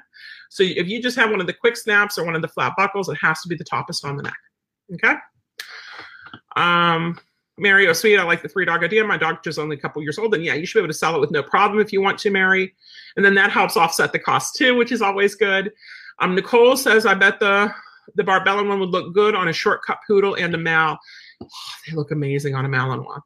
[0.50, 2.74] So if you just have one of the quick snaps or one of the flat
[2.76, 4.36] buckles, it has to be the toppest on the neck.
[4.94, 5.14] Okay.
[6.56, 7.18] Um,
[7.58, 9.04] Mary, oh sweet, I like the three dog idea.
[9.04, 10.98] My dog is only a couple years old, and yeah, you should be able to
[10.98, 12.74] sell it with no problem if you want to, Mary.
[13.16, 15.70] And then that helps offset the cost too, which is always good.
[16.18, 17.72] Um, Nicole says, I bet the
[18.16, 20.98] the Bart Bellon one would look good on a shortcut poodle and a Mal.
[21.42, 21.48] Oh,
[21.86, 23.20] they look amazing on a Malinois.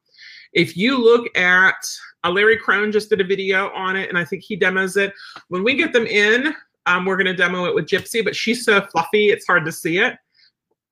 [0.52, 1.76] If you look at
[2.24, 5.12] uh, Larry Krohn just did a video on it, and I think he demos it.
[5.48, 6.54] When we get them in,
[6.86, 9.72] um, we're going to demo it with Gypsy, but she's so fluffy, it's hard to
[9.72, 10.16] see it.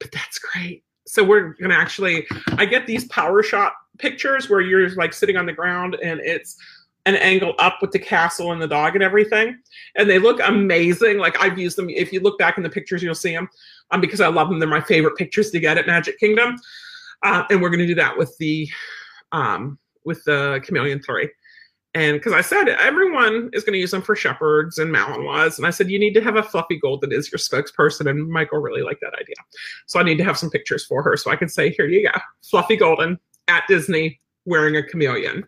[0.00, 2.26] But that's great so we're gonna actually
[2.58, 6.56] i get these power shot pictures where you're like sitting on the ground and it's
[7.06, 9.58] an angle up with the castle and the dog and everything.
[9.96, 11.18] And they look amazing.
[11.18, 11.90] Like i've used them.
[11.90, 13.48] If you look back in the pictures you'll see them
[13.90, 16.56] um, because i love them they're my favorite pictures to get at magic kingdom.
[17.22, 18.68] Uh, and we're to do that with the
[19.32, 21.28] um, with the chameleon 3
[21.94, 25.66] and because I said everyone is going to use them for shepherds and Malinois, and
[25.66, 28.58] I said you need to have a fluffy gold that is your spokesperson, and Michael
[28.58, 29.36] really liked that idea.
[29.86, 32.10] So I need to have some pictures for her so I can say, here you
[32.10, 35.46] go, fluffy golden at Disney wearing a chameleon.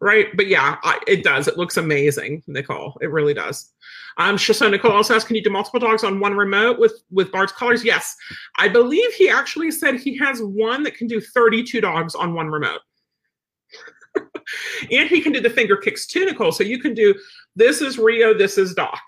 [0.00, 1.48] Right, but yeah, I, it does.
[1.48, 2.98] It looks amazing, Nicole.
[3.00, 3.72] It really does.
[4.16, 7.30] Um, so Nicole also asked, can you do multiple dogs on one remote with with
[7.30, 7.84] Bart's collars?
[7.84, 8.16] Yes,
[8.56, 12.48] I believe he actually said he has one that can do 32 dogs on one
[12.48, 12.80] remote
[14.98, 16.52] and he can do the finger kicks too, Nicole.
[16.52, 17.14] So you can do
[17.56, 19.00] this is Rio, this is Doc,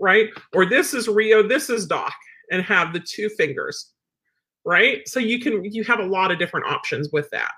[0.00, 0.28] right?
[0.54, 2.12] Or this is Rio, this is Doc,
[2.50, 3.92] and have the two fingers,
[4.64, 5.06] right?
[5.08, 7.52] So you can you have a lot of different options with that.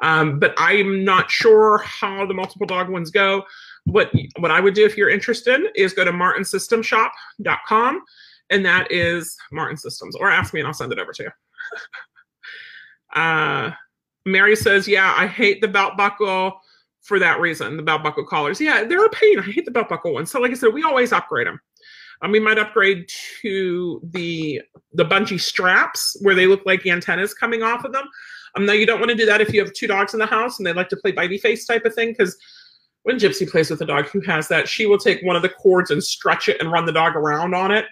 [0.00, 3.44] Um, but I'm not sure how the multiple dog ones go.
[3.84, 8.02] What what I would do if you're interested is go to martinsystemshop.com
[8.50, 10.14] and that is Martin Systems.
[10.16, 11.30] Or ask me and I'll send it over to you.
[13.20, 13.72] uh
[14.24, 16.60] Mary says, Yeah, I hate the belt buckle
[17.02, 18.60] for that reason, the belt buckle collars.
[18.60, 19.38] Yeah, they're a pain.
[19.38, 20.30] I hate the belt buckle ones.
[20.30, 21.60] So, like I said, we always upgrade them.
[22.22, 23.08] Um, we might upgrade
[23.40, 28.04] to the the bungee straps where they look like antennas coming off of them.
[28.54, 30.26] Um, now you don't want to do that if you have two dogs in the
[30.26, 32.36] house and they like to play bitey face type of thing because
[33.04, 35.48] when Gypsy plays with a dog who has that, she will take one of the
[35.48, 37.86] cords and stretch it and run the dog around on it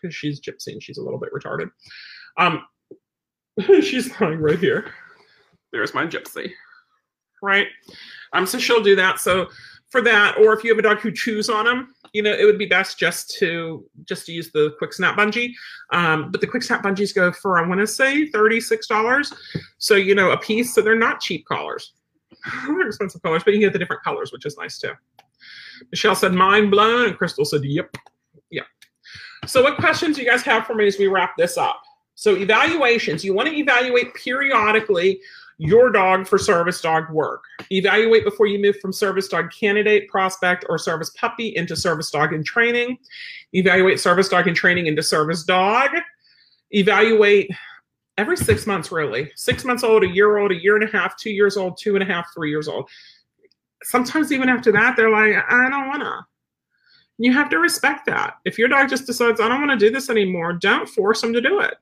[0.00, 1.70] because she's Gypsy and she's a little bit retarded.
[2.38, 2.64] Um,
[3.82, 4.90] she's lying right here.
[5.72, 6.52] There's my gypsy.
[7.44, 7.68] Right?
[8.32, 9.20] Um, so she'll do that.
[9.20, 9.48] So
[9.90, 12.44] for that, or if you have a dog who chews on them, you know, it
[12.44, 15.52] would be best just to just to use the quick snap bungee.
[15.92, 19.34] Um, but the quick snap bungees go for I want to say $36.
[19.78, 20.74] So you know, a piece.
[20.74, 21.92] So they're not cheap collars.
[22.66, 24.92] they're expensive collars, but you can get the different colors, which is nice too.
[25.90, 27.96] Michelle said mind blown, and Crystal said, Yep.
[28.50, 28.66] Yep.
[29.46, 31.82] So what questions do you guys have for me as we wrap this up?
[32.14, 35.20] So evaluations, you want to evaluate periodically
[35.58, 37.44] your dog for service dog work.
[37.70, 42.32] Evaluate before you move from service dog candidate, prospect, or service puppy into service dog
[42.32, 42.98] in training.
[43.52, 45.90] Evaluate service dog in training into service dog.
[46.72, 47.50] Evaluate
[48.18, 49.30] every six months, really.
[49.36, 51.94] Six months old, a year old, a year and a half, two years old, two
[51.94, 52.88] and a half, three years old.
[53.82, 56.20] Sometimes even after that, they're like, I don't want to.
[57.18, 58.38] You have to respect that.
[58.44, 61.32] If your dog just decides, I don't want to do this anymore, don't force them
[61.32, 61.74] to do it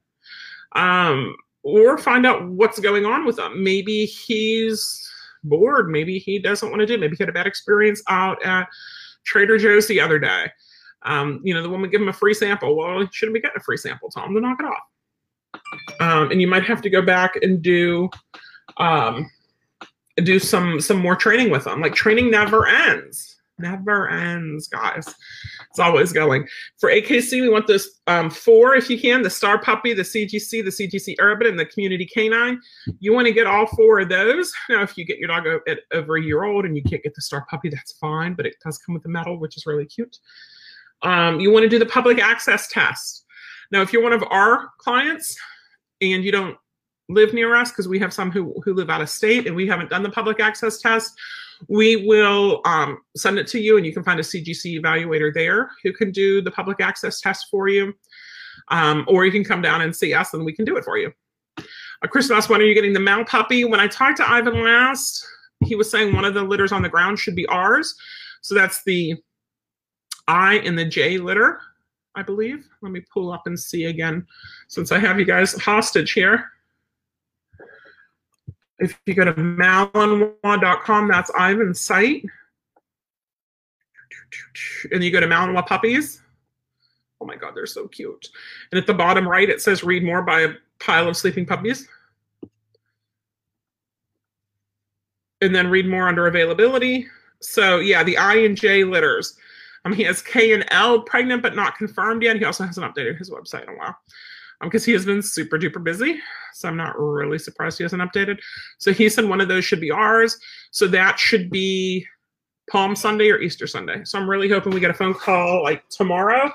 [0.75, 3.63] um, or find out what's going on with him.
[3.63, 5.09] Maybe he's
[5.45, 5.89] bored.
[5.91, 6.95] Maybe he doesn't want to do.
[6.95, 7.01] It.
[7.01, 8.69] Maybe he had a bad experience out at
[9.25, 10.51] Trader Joe's the other day.
[11.05, 12.77] Um, you know, the woman gave him a free sample.
[12.77, 14.09] Well, he shouldn't be getting a free sample.
[14.09, 14.35] Tom.
[14.35, 14.83] to knock it off.
[16.01, 18.09] Um, and you might have to go back and do
[18.79, 19.31] um,
[20.17, 21.81] do some some more training with them.
[21.81, 25.07] Like training never ends never ends, guys.
[25.71, 26.47] It's always going.
[26.79, 30.65] For AKC, we want this um, four, if you can, the Star Puppy, the CGC,
[30.65, 32.61] the CGC Urban, and the Community Canine.
[33.01, 34.53] You want to get all four of those.
[34.69, 37.15] Now, if you get your dog at over a year old and you can't get
[37.15, 39.87] the Star Puppy, that's fine, but it does come with the medal, which is really
[39.87, 40.19] cute.
[41.03, 43.25] Um, you want to do the public access test.
[43.71, 45.37] Now, if you're one of our clients
[46.01, 46.57] and you don't
[47.13, 49.67] live near us, because we have some who, who live out of state and we
[49.67, 51.13] haven't done the public access test,
[51.69, 55.71] we will um, send it to you and you can find a CGC evaluator there
[55.83, 57.93] who can do the public access test for you.
[58.69, 60.97] Um, or you can come down and see us and we can do it for
[60.97, 61.13] you.
[61.59, 63.65] Uh, Chris asked, when are you getting the male puppy?
[63.65, 65.27] When I talked to Ivan last,
[65.65, 67.95] he was saying one of the litters on the ground should be ours.
[68.41, 69.17] So that's the
[70.29, 71.61] I and the J litter,
[72.15, 72.67] I believe.
[72.83, 74.27] Let me pull up and see again
[74.69, 76.45] since I have you guys hostage here.
[78.79, 82.25] If you go to malinois.com, that's Ivan's site.
[84.91, 86.23] And you go to Malinois Puppies.
[87.21, 88.29] Oh my God, they're so cute.
[88.71, 91.87] And at the bottom right, it says read more by a pile of sleeping puppies.
[95.41, 97.07] And then read more under availability.
[97.41, 99.37] So yeah, the I and J litters.
[99.85, 102.37] Um, he has K and L pregnant but not confirmed yet.
[102.37, 103.97] He also hasn't updated his website in a while
[104.63, 106.21] because um, he has been super duper busy.
[106.55, 108.39] So I'm not really surprised he hasn't updated.
[108.79, 110.39] So he said one of those should be ours.
[110.71, 112.07] So that should be
[112.71, 114.05] Palm Sunday or Easter Sunday.
[114.05, 116.53] So I'm really hoping we get a phone call like tomorrow,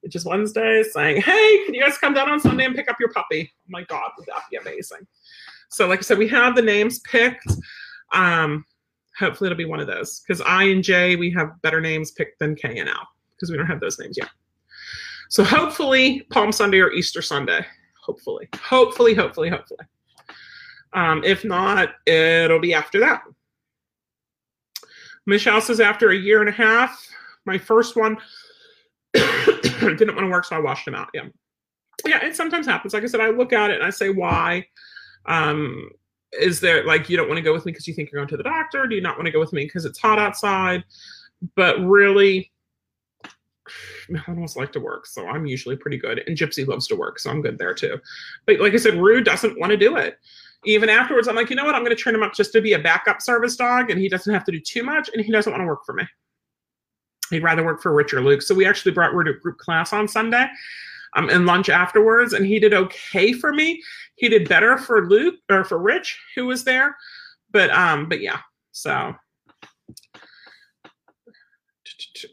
[0.00, 2.96] which is Wednesday, saying, hey, can you guys come down on Sunday and pick up
[3.00, 3.50] your puppy?
[3.52, 5.06] Oh my God, would that be amazing?
[5.70, 7.52] So, like I said, we have the names picked.
[8.12, 8.64] Um,
[9.18, 12.38] hopefully, it'll be one of those because I and J, we have better names picked
[12.38, 13.06] than K and L
[13.36, 14.30] because we don't have those names yet.
[15.28, 17.64] So, hopefully, Palm Sunday or Easter Sunday.
[18.02, 19.80] Hopefully, hopefully, hopefully, hopefully.
[20.94, 23.22] Um, if not, it'll be after that.
[25.26, 27.06] Michelle says, after a year and a half,
[27.44, 28.16] my first one
[29.12, 31.08] didn't want to work, so I washed him out.
[31.12, 31.26] Yeah.
[32.06, 32.94] Yeah, it sometimes happens.
[32.94, 34.66] Like I said, I look at it and I say, why?
[35.26, 35.90] Um,
[36.40, 38.28] is there like you don't want to go with me because you think you're going
[38.28, 38.86] to the doctor?
[38.86, 40.84] Do you not want to go with me because it's hot outside?
[41.56, 42.50] But really,
[44.14, 46.22] I almost like to work, so I'm usually pretty good.
[46.26, 48.00] And Gypsy loves to work, so I'm good there too.
[48.46, 50.18] But like I said, Rue doesn't want to do it
[50.64, 51.74] even afterwards, I'm like, you know what?
[51.74, 54.08] I'm going to train him up just to be a backup service dog, and he
[54.08, 56.04] doesn't have to do too much, and he doesn't want to work for me.
[57.30, 58.42] He'd rather work for Rich or Luke.
[58.42, 60.46] So we actually brought Rue to group class on Sunday,
[61.14, 63.82] um, and lunch afterwards, and he did okay for me.
[64.16, 66.96] He did better for Luke or for Rich, who was there,
[67.50, 68.40] but um, but yeah.
[68.72, 69.14] So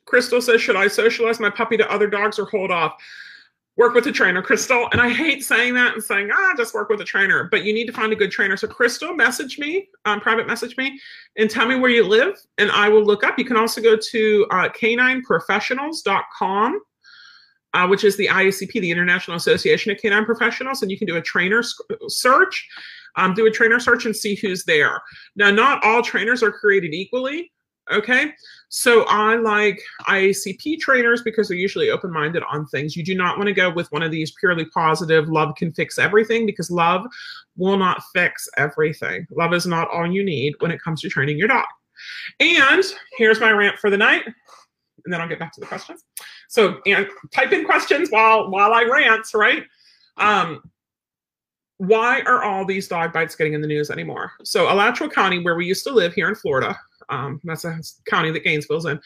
[0.05, 2.95] Crystal says, should I socialize my puppy to other dogs or hold off?
[3.78, 4.89] work with a trainer, Crystal.
[4.91, 7.74] And I hate saying that and saying, ah, just work with a trainer, but you
[7.74, 8.55] need to find a good trainer.
[8.57, 10.99] So, Crystal, message me, um, private message me,
[11.38, 13.38] and tell me where you live, and I will look up.
[13.38, 16.82] You can also go to uh, canineprofessionals.com.
[17.74, 21.18] Uh, which is the IACP, the International Association of Canine Professionals, and you can do
[21.18, 21.61] a trainer
[22.07, 22.66] search,
[23.18, 25.01] um, do a trainer search and see who's there.
[25.36, 27.51] Now, not all trainers are created equally.
[27.91, 28.31] Okay.
[28.69, 32.95] So I like IACP trainers because they're usually open minded on things.
[32.95, 35.99] You do not want to go with one of these purely positive, love can fix
[35.99, 37.05] everything because love
[37.57, 39.27] will not fix everything.
[39.31, 41.65] Love is not all you need when it comes to training your dog.
[42.39, 42.83] And
[43.17, 44.23] here's my rant for the night.
[44.25, 46.03] And then I'll get back to the questions.
[46.49, 49.63] So and type in questions while while I rant, right?
[50.17, 50.61] Um,
[51.77, 54.31] why are all these dog bites getting in the news anymore?
[54.43, 56.75] So Alachua County, where we used to live here in Florida,
[57.10, 58.99] um, that's a county that Gainesville's in,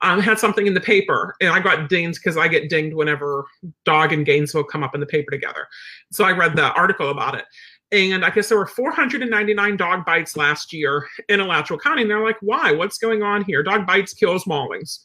[0.00, 3.46] um, had something in the paper, and I got dinged because I get dinged whenever
[3.84, 5.66] dog and Gainesville come up in the paper together.
[6.12, 7.44] So I read the article about it.
[7.92, 12.02] And I guess there were 499 dog bites last year in Alachua County.
[12.02, 12.72] And they're like, why?
[12.72, 13.62] What's going on here?
[13.62, 15.04] Dog bites kills maulings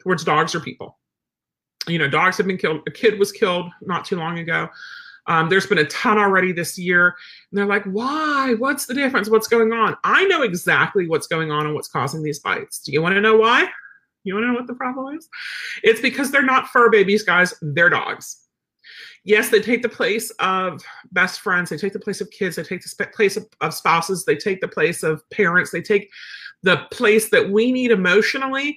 [0.00, 0.98] towards dogs or people.
[1.88, 2.82] You know, dogs have been killed.
[2.86, 4.68] A kid was killed not too long ago.
[5.30, 7.14] Um, there's been a ton already this year.
[7.50, 8.54] And they're like, why?
[8.58, 9.30] What's the difference?
[9.30, 9.96] What's going on?
[10.02, 12.80] I know exactly what's going on and what's causing these bites.
[12.80, 13.68] Do you want to know why?
[14.24, 15.28] You want to know what the problem is?
[15.84, 17.54] It's because they're not fur babies, guys.
[17.62, 18.44] They're dogs.
[19.22, 21.70] Yes, they take the place of best friends.
[21.70, 22.56] They take the place of kids.
[22.56, 24.24] They take the place of, of spouses.
[24.24, 25.70] They take the place of parents.
[25.70, 26.10] They take
[26.64, 28.76] the place that we need emotionally,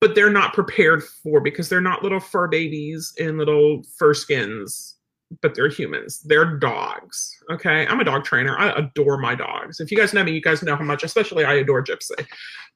[0.00, 4.96] but they're not prepared for because they're not little fur babies in little fur skins
[5.40, 6.20] but they're humans.
[6.20, 7.36] They're dogs.
[7.50, 7.86] Okay.
[7.86, 8.58] I'm a dog trainer.
[8.58, 9.80] I adore my dogs.
[9.80, 12.26] If you guys know me, you guys know how much, especially I adore Gypsy.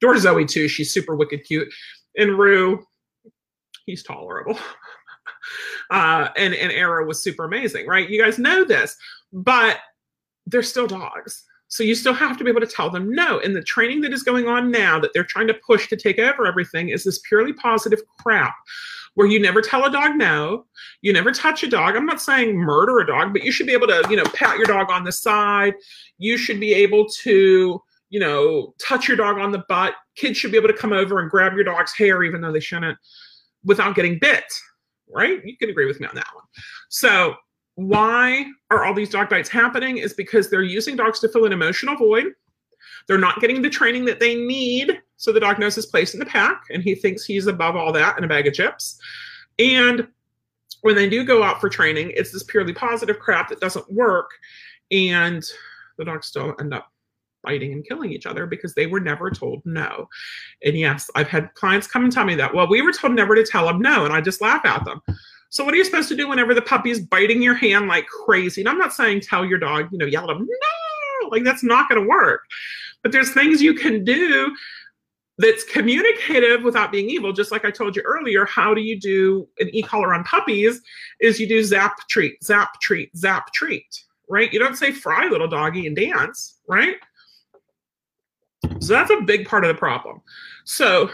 [0.01, 0.69] Adore Zoe too.
[0.69, 1.69] She's super wicked cute.
[2.17, 2.85] And Rue,
[3.85, 4.59] he's tolerable.
[5.91, 8.09] uh, and, and Arrow was super amazing, right?
[8.09, 8.97] You guys know this,
[9.33, 9.79] but
[10.47, 11.45] they're still dogs.
[11.69, 13.41] So you still have to be able to tell them no.
[13.41, 16.19] And the training that is going on now that they're trying to push to take
[16.19, 18.55] over everything is this purely positive crap
[19.17, 20.67] where you never tell a dog no,
[21.01, 21.97] you never touch a dog.
[21.97, 24.59] I'm not saying murder a dog, but you should be able to, you know, pat
[24.59, 25.73] your dog on the side.
[26.19, 29.95] You should be able to, you know, touch your dog on the butt.
[30.17, 32.61] Kids should be able to come over and grab your dog's hair, even though they
[32.61, 32.99] shouldn't,
[33.64, 34.45] without getting bit.
[35.09, 35.43] Right?
[35.47, 36.45] You can agree with me on that one.
[36.91, 37.37] So,
[37.77, 39.97] why are all these dog bites happening?
[39.97, 42.27] Is because they're using dogs to fill an emotional void.
[43.09, 46.21] They're not getting the training that they need so the dog knows his place in
[46.21, 49.01] the pack and he thinks he's above all that in a bag of chips.
[49.59, 50.07] And
[50.83, 54.31] when they do go out for training, it's this purely positive crap that doesn't work.
[54.91, 55.45] And
[55.99, 56.93] the dogs still end up
[57.43, 60.09] fighting and killing each other because they were never told no.
[60.64, 63.35] And yes, I've had clients come and tell me that, well, we were told never
[63.35, 64.05] to tell them no.
[64.05, 65.01] And I just laugh at them.
[65.49, 68.61] So what are you supposed to do whenever the puppy's biting your hand like crazy?
[68.61, 71.62] And I'm not saying tell your dog, you know, yell at them, no, like that's
[71.62, 72.43] not going to work.
[73.03, 74.55] But there's things you can do
[75.39, 77.32] that's communicative without being evil.
[77.32, 80.80] Just like I told you earlier, how do you do an e-collar on puppies
[81.20, 84.53] is you do zap treat, zap treat, zap treat, right?
[84.53, 86.97] You don't say fry little doggy and dance, right?
[88.80, 90.22] So that's a big part of the problem.
[90.64, 91.11] So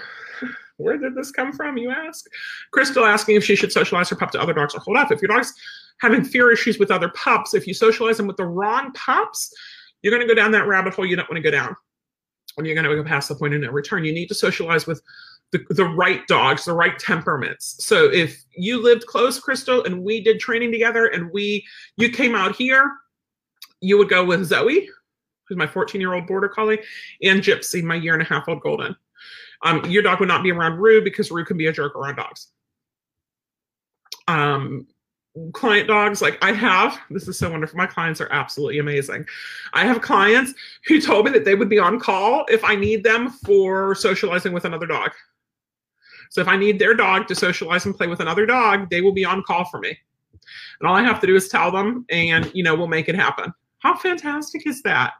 [0.76, 2.24] where did this come from, you ask?
[2.72, 5.12] Crystal asking if she should socialize her pup to other dogs or hold up.
[5.12, 5.52] If your dog's
[6.00, 9.52] having fear issues with other pups, if you socialize them with the wrong pups,
[10.02, 11.76] you're going to go down that rabbit hole you don't want to go down.
[12.54, 14.86] When you're going to go past the point of no return, you need to socialize
[14.86, 15.02] with
[15.52, 17.76] the, the right dogs, the right temperaments.
[17.84, 21.64] So if you lived close, Crystal, and we did training together and we
[21.96, 22.90] you came out here,
[23.80, 24.88] you would go with Zoe,
[25.48, 26.80] who's my 14 year old border collie,
[27.22, 28.96] and Gypsy, my year and a half old golden.
[29.62, 32.16] Um, your dog would not be around Rue because Rue can be a jerk around
[32.16, 32.48] dogs.
[34.26, 34.86] Um,
[35.54, 39.24] client dogs like i have this is so wonderful my clients are absolutely amazing.
[39.72, 40.52] I have clients
[40.86, 44.52] who told me that they would be on call if i need them for socializing
[44.52, 45.10] with another dog.
[46.30, 49.12] So if i need their dog to socialize and play with another dog they will
[49.12, 49.96] be on call for me.
[50.80, 53.14] And all i have to do is tell them and you know we'll make it
[53.14, 53.52] happen.
[53.78, 55.14] How fantastic is that?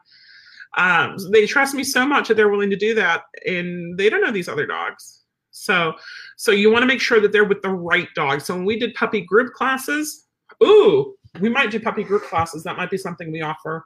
[0.77, 4.21] Um, they trust me so much that they're willing to do that, and they don't
[4.21, 5.22] know these other dogs.
[5.53, 5.93] So,
[6.35, 8.41] so you want to make sure that they're with the right dog.
[8.41, 10.25] So when we did puppy group classes,
[10.61, 12.63] ooh, we might do puppy group classes.
[12.63, 13.85] That might be something we offer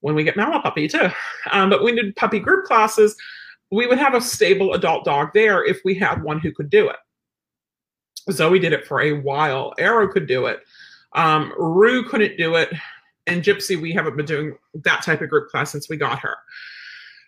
[0.00, 1.08] when we get Malapuppy too.
[1.50, 3.16] Um, but we did puppy group classes,
[3.70, 6.90] we would have a stable adult dog there if we had one who could do
[6.90, 6.96] it.
[8.30, 9.72] Zoe did it for a while.
[9.78, 10.60] Arrow could do it.
[11.14, 12.72] Um, Rue couldn't do it
[13.26, 16.36] and Gypsy, we haven't been doing that type of group class since we got her.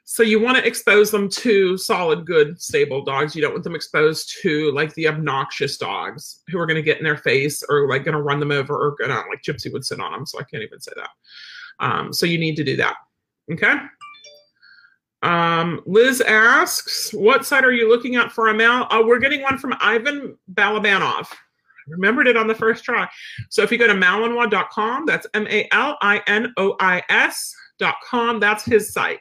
[0.07, 3.35] So you want to expose them to solid, good, stable dogs.
[3.35, 6.99] You don't want them exposed to like the obnoxious dogs who are going to get
[6.99, 9.85] in their face or like going to run them over or gonna like Gypsy would
[9.85, 10.27] sit on them.
[10.27, 11.11] So I can't even say that.
[11.81, 12.97] Um, so you need to do that.
[13.51, 13.75] Okay.
[15.23, 18.87] Um, Liz asks, what site are you looking at for a mail?
[18.91, 21.29] Oh, we're getting one from Ivan Balabanov
[21.89, 23.09] remembered it on the first try.
[23.51, 28.41] So if you go to malinois.com, that's M A L I N O I S.com,
[28.41, 29.21] that's his site.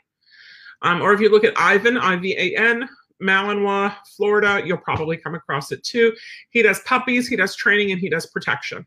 [0.84, 2.88] Um, or if you look at Ivan, I V A N,
[3.22, 6.14] Malinois, Florida, you'll probably come across it too.
[6.50, 8.86] He does puppies, he does training, and he does protection.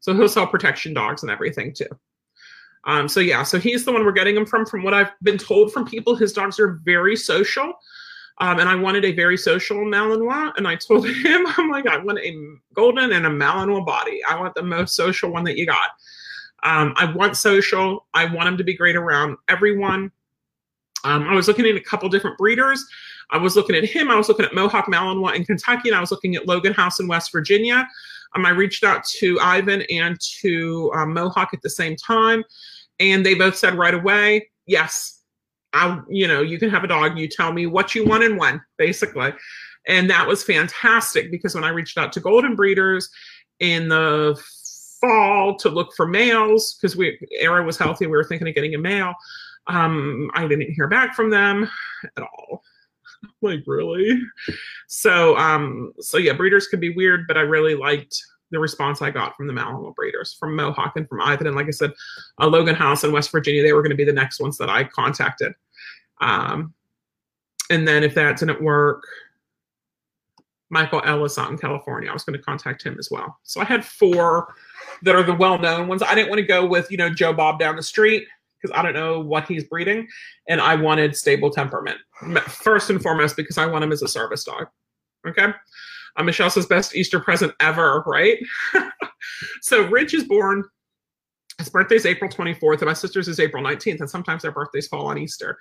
[0.00, 1.88] So he'll sell protection dogs and everything too.
[2.84, 4.64] Um, so yeah, so he's the one we're getting him from.
[4.64, 7.74] From what I've been told from people, his dogs are very social.
[8.38, 10.52] Um, and I wanted a very social Malinois.
[10.56, 12.34] And I told him, I'm like, I want a
[12.74, 14.22] golden and a Malinois body.
[14.28, 15.90] I want the most social one that you got.
[16.62, 18.06] Um, I want social.
[18.14, 20.10] I want him to be great around everyone.
[21.04, 22.84] Um, I was looking at a couple different breeders.
[23.30, 24.10] I was looking at him.
[24.10, 27.00] I was looking at Mohawk Malinois in Kentucky, and I was looking at Logan House
[27.00, 27.88] in West Virginia.
[28.34, 32.44] Um, I reached out to Ivan and to um, Mohawk at the same time,
[32.98, 35.22] and they both said right away, yes,
[35.72, 37.18] I, you know, you can have a dog.
[37.18, 39.32] You tell me what you want and when, basically.
[39.86, 43.08] And that was fantastic because when I reached out to golden breeders
[43.60, 44.40] in the
[45.00, 48.74] fall to look for males, because we Arrow was healthy, we were thinking of getting
[48.74, 49.14] a male.
[49.70, 51.70] Um, I didn't hear back from them
[52.16, 52.64] at all.
[53.42, 54.20] like really?
[54.88, 59.12] So um, so yeah, breeders could be weird, but I really liked the response I
[59.12, 61.46] got from the Malinois breeders, from Mohawk and from Ivan.
[61.46, 61.92] And like I said,
[62.40, 64.68] uh, Logan House in West Virginia, they were going to be the next ones that
[64.68, 65.52] I contacted.
[66.20, 66.74] Um,
[67.70, 69.04] and then if that didn't work,
[70.68, 73.38] Michael Ellis out in California, I was going to contact him as well.
[73.44, 74.52] So I had four
[75.02, 76.02] that are the well-known ones.
[76.02, 78.26] I didn't want to go with, you know, Joe Bob down the street
[78.60, 80.06] because I don't know what he's breeding.
[80.48, 81.98] And I wanted stable temperament
[82.48, 84.66] first and foremost because I want him as a service dog.
[85.26, 85.52] Okay.
[86.16, 88.38] Uh, Michelle says best Easter present ever, right?
[89.62, 90.64] so Rich is born.
[91.58, 94.88] His birthday is April 24th, and my sister's is April 19th, and sometimes their birthdays
[94.88, 95.58] fall on Easter.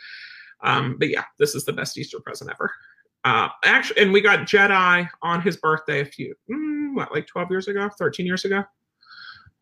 [0.62, 2.72] Um, but yeah, this is the best Easter present ever.
[3.26, 7.52] Uh, actually, and we got Jedi on his birthday a few, mm, what, like 12
[7.52, 8.64] years ago, 13 years ago,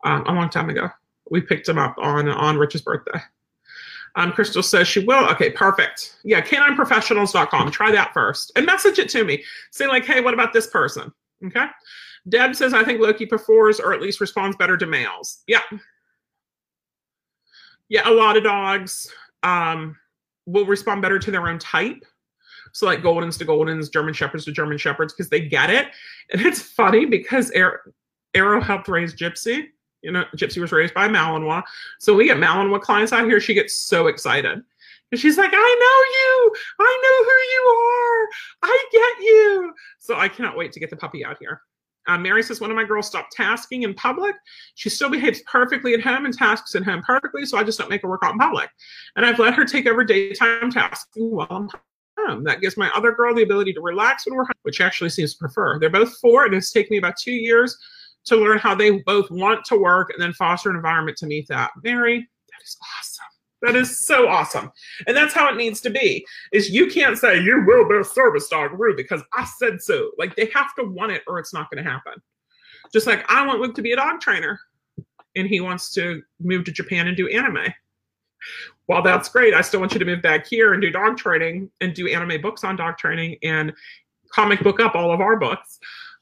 [0.04, 0.88] um, a long time ago.
[1.30, 3.20] We picked him up on on Rich's birthday.
[4.14, 5.28] Um, Crystal says she will.
[5.30, 6.16] Okay, perfect.
[6.24, 7.70] Yeah, canineprofessionals.com.
[7.70, 9.44] Try that first and message it to me.
[9.70, 11.12] Say, like, hey, what about this person?
[11.44, 11.66] Okay.
[12.28, 15.42] Deb says, I think Loki prefers or at least responds better to males.
[15.46, 15.62] Yeah.
[17.88, 19.10] Yeah, a lot of dogs
[19.42, 19.96] um,
[20.46, 22.04] will respond better to their own type.
[22.72, 25.86] So, like Goldens to Goldens, German Shepherds to German Shepherds, because they get it.
[26.32, 27.50] And it's funny because
[28.34, 29.68] Arrow helped raise Gypsy.
[30.02, 31.62] You know, Gypsy was raised by Malinois.
[31.98, 33.40] So we get Malinois clients out here.
[33.40, 34.62] She gets so excited.
[35.10, 36.54] And she's like, I know you.
[36.80, 38.28] I know who you are.
[38.62, 39.74] I get you.
[39.98, 41.62] So I cannot wait to get the puppy out here.
[42.06, 44.34] Uh, Mary says, one of my girls stopped tasking in public.
[44.76, 47.90] She still behaves perfectly at home and tasks at home perfectly, so I just don't
[47.90, 48.70] make her work out in public.
[49.16, 51.68] And I've let her take over daytime tasking while I'm
[52.18, 52.44] home.
[52.44, 55.34] That gives my other girl the ability to relax when we're home, which actually seems
[55.34, 55.78] to prefer.
[55.78, 57.76] They're both four, and it's taken me about two years
[58.28, 61.48] to learn how they both want to work and then foster an environment to meet
[61.48, 61.70] that.
[61.82, 62.18] Mary,
[62.50, 63.24] that is awesome.
[63.62, 64.70] That is so awesome.
[65.06, 66.24] And that's how it needs to be.
[66.52, 70.10] Is you can't say you will be a service dog Rue because I said so.
[70.16, 72.14] Like they have to want it or it's not going to happen.
[72.92, 74.60] Just like I want Luke to be a dog trainer
[75.34, 77.72] and he wants to move to Japan and do anime.
[78.86, 79.52] Well, that's great.
[79.52, 82.40] I still want you to move back here and do dog training and do anime
[82.40, 83.72] books on dog training and
[84.30, 85.78] comic book up all of our books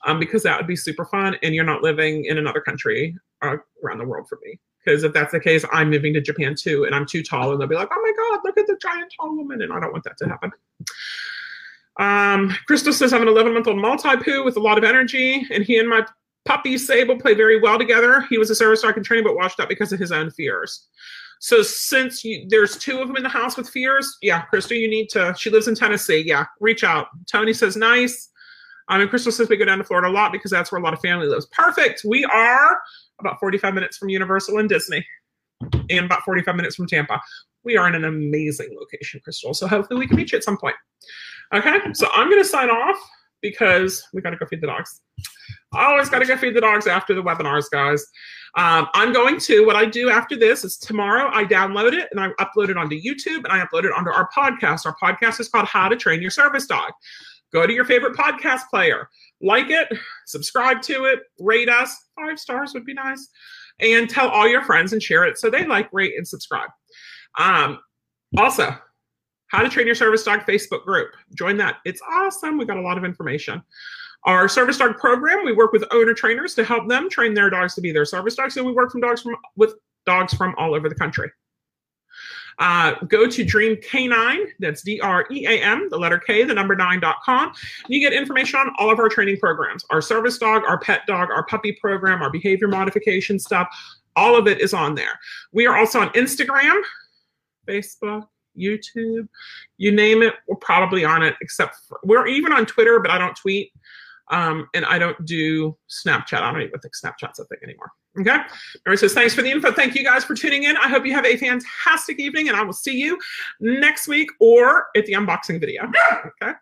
[0.06, 1.36] um, because that would be super fun.
[1.42, 4.58] And you're not living in another country uh, around the world for me.
[4.84, 7.60] Because if that's the case, I'm moving to Japan too, and I'm too tall, and
[7.60, 9.92] they'll be like, "Oh my God, look at the giant tall woman," and I don't
[9.92, 10.52] want that to happen.
[11.98, 15.64] Um, Crystal says I'm an 11 month old Maltipoo with a lot of energy, and
[15.64, 16.06] he and my
[16.44, 18.24] puppy Sable play very well together.
[18.30, 20.86] He was a service dog in training, but washed up because of his own fears.
[21.40, 24.88] So since you, there's two of them in the house with fears, yeah, Crystal, you
[24.88, 25.34] need to.
[25.36, 26.22] She lives in Tennessee.
[26.24, 27.08] Yeah, reach out.
[27.30, 28.30] Tony says nice.
[28.88, 30.84] Um, and Crystal says we go down to Florida a lot because that's where a
[30.84, 31.46] lot of family lives.
[31.46, 32.02] Perfect.
[32.04, 32.78] We are
[33.20, 35.04] about 45 minutes from Universal and Disney,
[35.90, 37.20] and about 45 minutes from Tampa.
[37.64, 39.54] We are in an amazing location, Crystal.
[39.54, 40.76] So hopefully we can meet you at some point.
[41.52, 42.96] Okay, so I'm going to sign off
[43.42, 45.00] because we got to go feed the dogs.
[45.72, 48.04] I always got to go feed the dogs after the webinars, guys.
[48.56, 52.20] Um, I'm going to, what I do after this is tomorrow I download it and
[52.20, 54.86] I upload it onto YouTube and I upload it onto our podcast.
[54.86, 56.92] Our podcast is called How to Train Your Service Dog.
[57.56, 59.08] Go to your favorite podcast player,
[59.40, 59.88] like it,
[60.26, 61.96] subscribe to it, rate us.
[62.14, 63.30] Five stars would be nice.
[63.80, 66.68] And tell all your friends and share it so they like, rate, and subscribe.
[67.38, 67.78] Um,
[68.36, 68.76] also,
[69.46, 71.12] how to train your service dog Facebook group.
[71.34, 71.76] Join that.
[71.86, 72.58] It's awesome.
[72.58, 73.62] We got a lot of information.
[74.24, 77.74] Our service dog program, we work with owner trainers to help them train their dogs
[77.76, 78.58] to be their service dogs.
[78.58, 81.30] And we work from dogs from with dogs from all over the country.
[82.58, 86.54] Uh, go to Dream K9, that's D R E A M, the letter K, the
[86.54, 87.52] number nine.com.
[87.88, 91.30] You get information on all of our training programs our service dog, our pet dog,
[91.30, 93.68] our puppy program, our behavior modification stuff.
[94.16, 95.18] All of it is on there.
[95.52, 96.80] We are also on Instagram,
[97.68, 98.26] Facebook,
[98.58, 99.28] YouTube,
[99.76, 103.18] you name it, we're probably on it, except for, we're even on Twitter, but I
[103.18, 103.72] don't tweet.
[104.28, 106.40] Um, and I don't do Snapchat.
[106.40, 107.92] I don't even think Snapchat's a thing anymore.
[108.18, 108.38] Okay.
[108.86, 109.72] Mary says, thanks for the info.
[109.72, 110.76] Thank you guys for tuning in.
[110.78, 113.18] I hope you have a fantastic evening, and I will see you
[113.60, 115.90] next week or at the unboxing video.
[116.42, 116.52] Okay.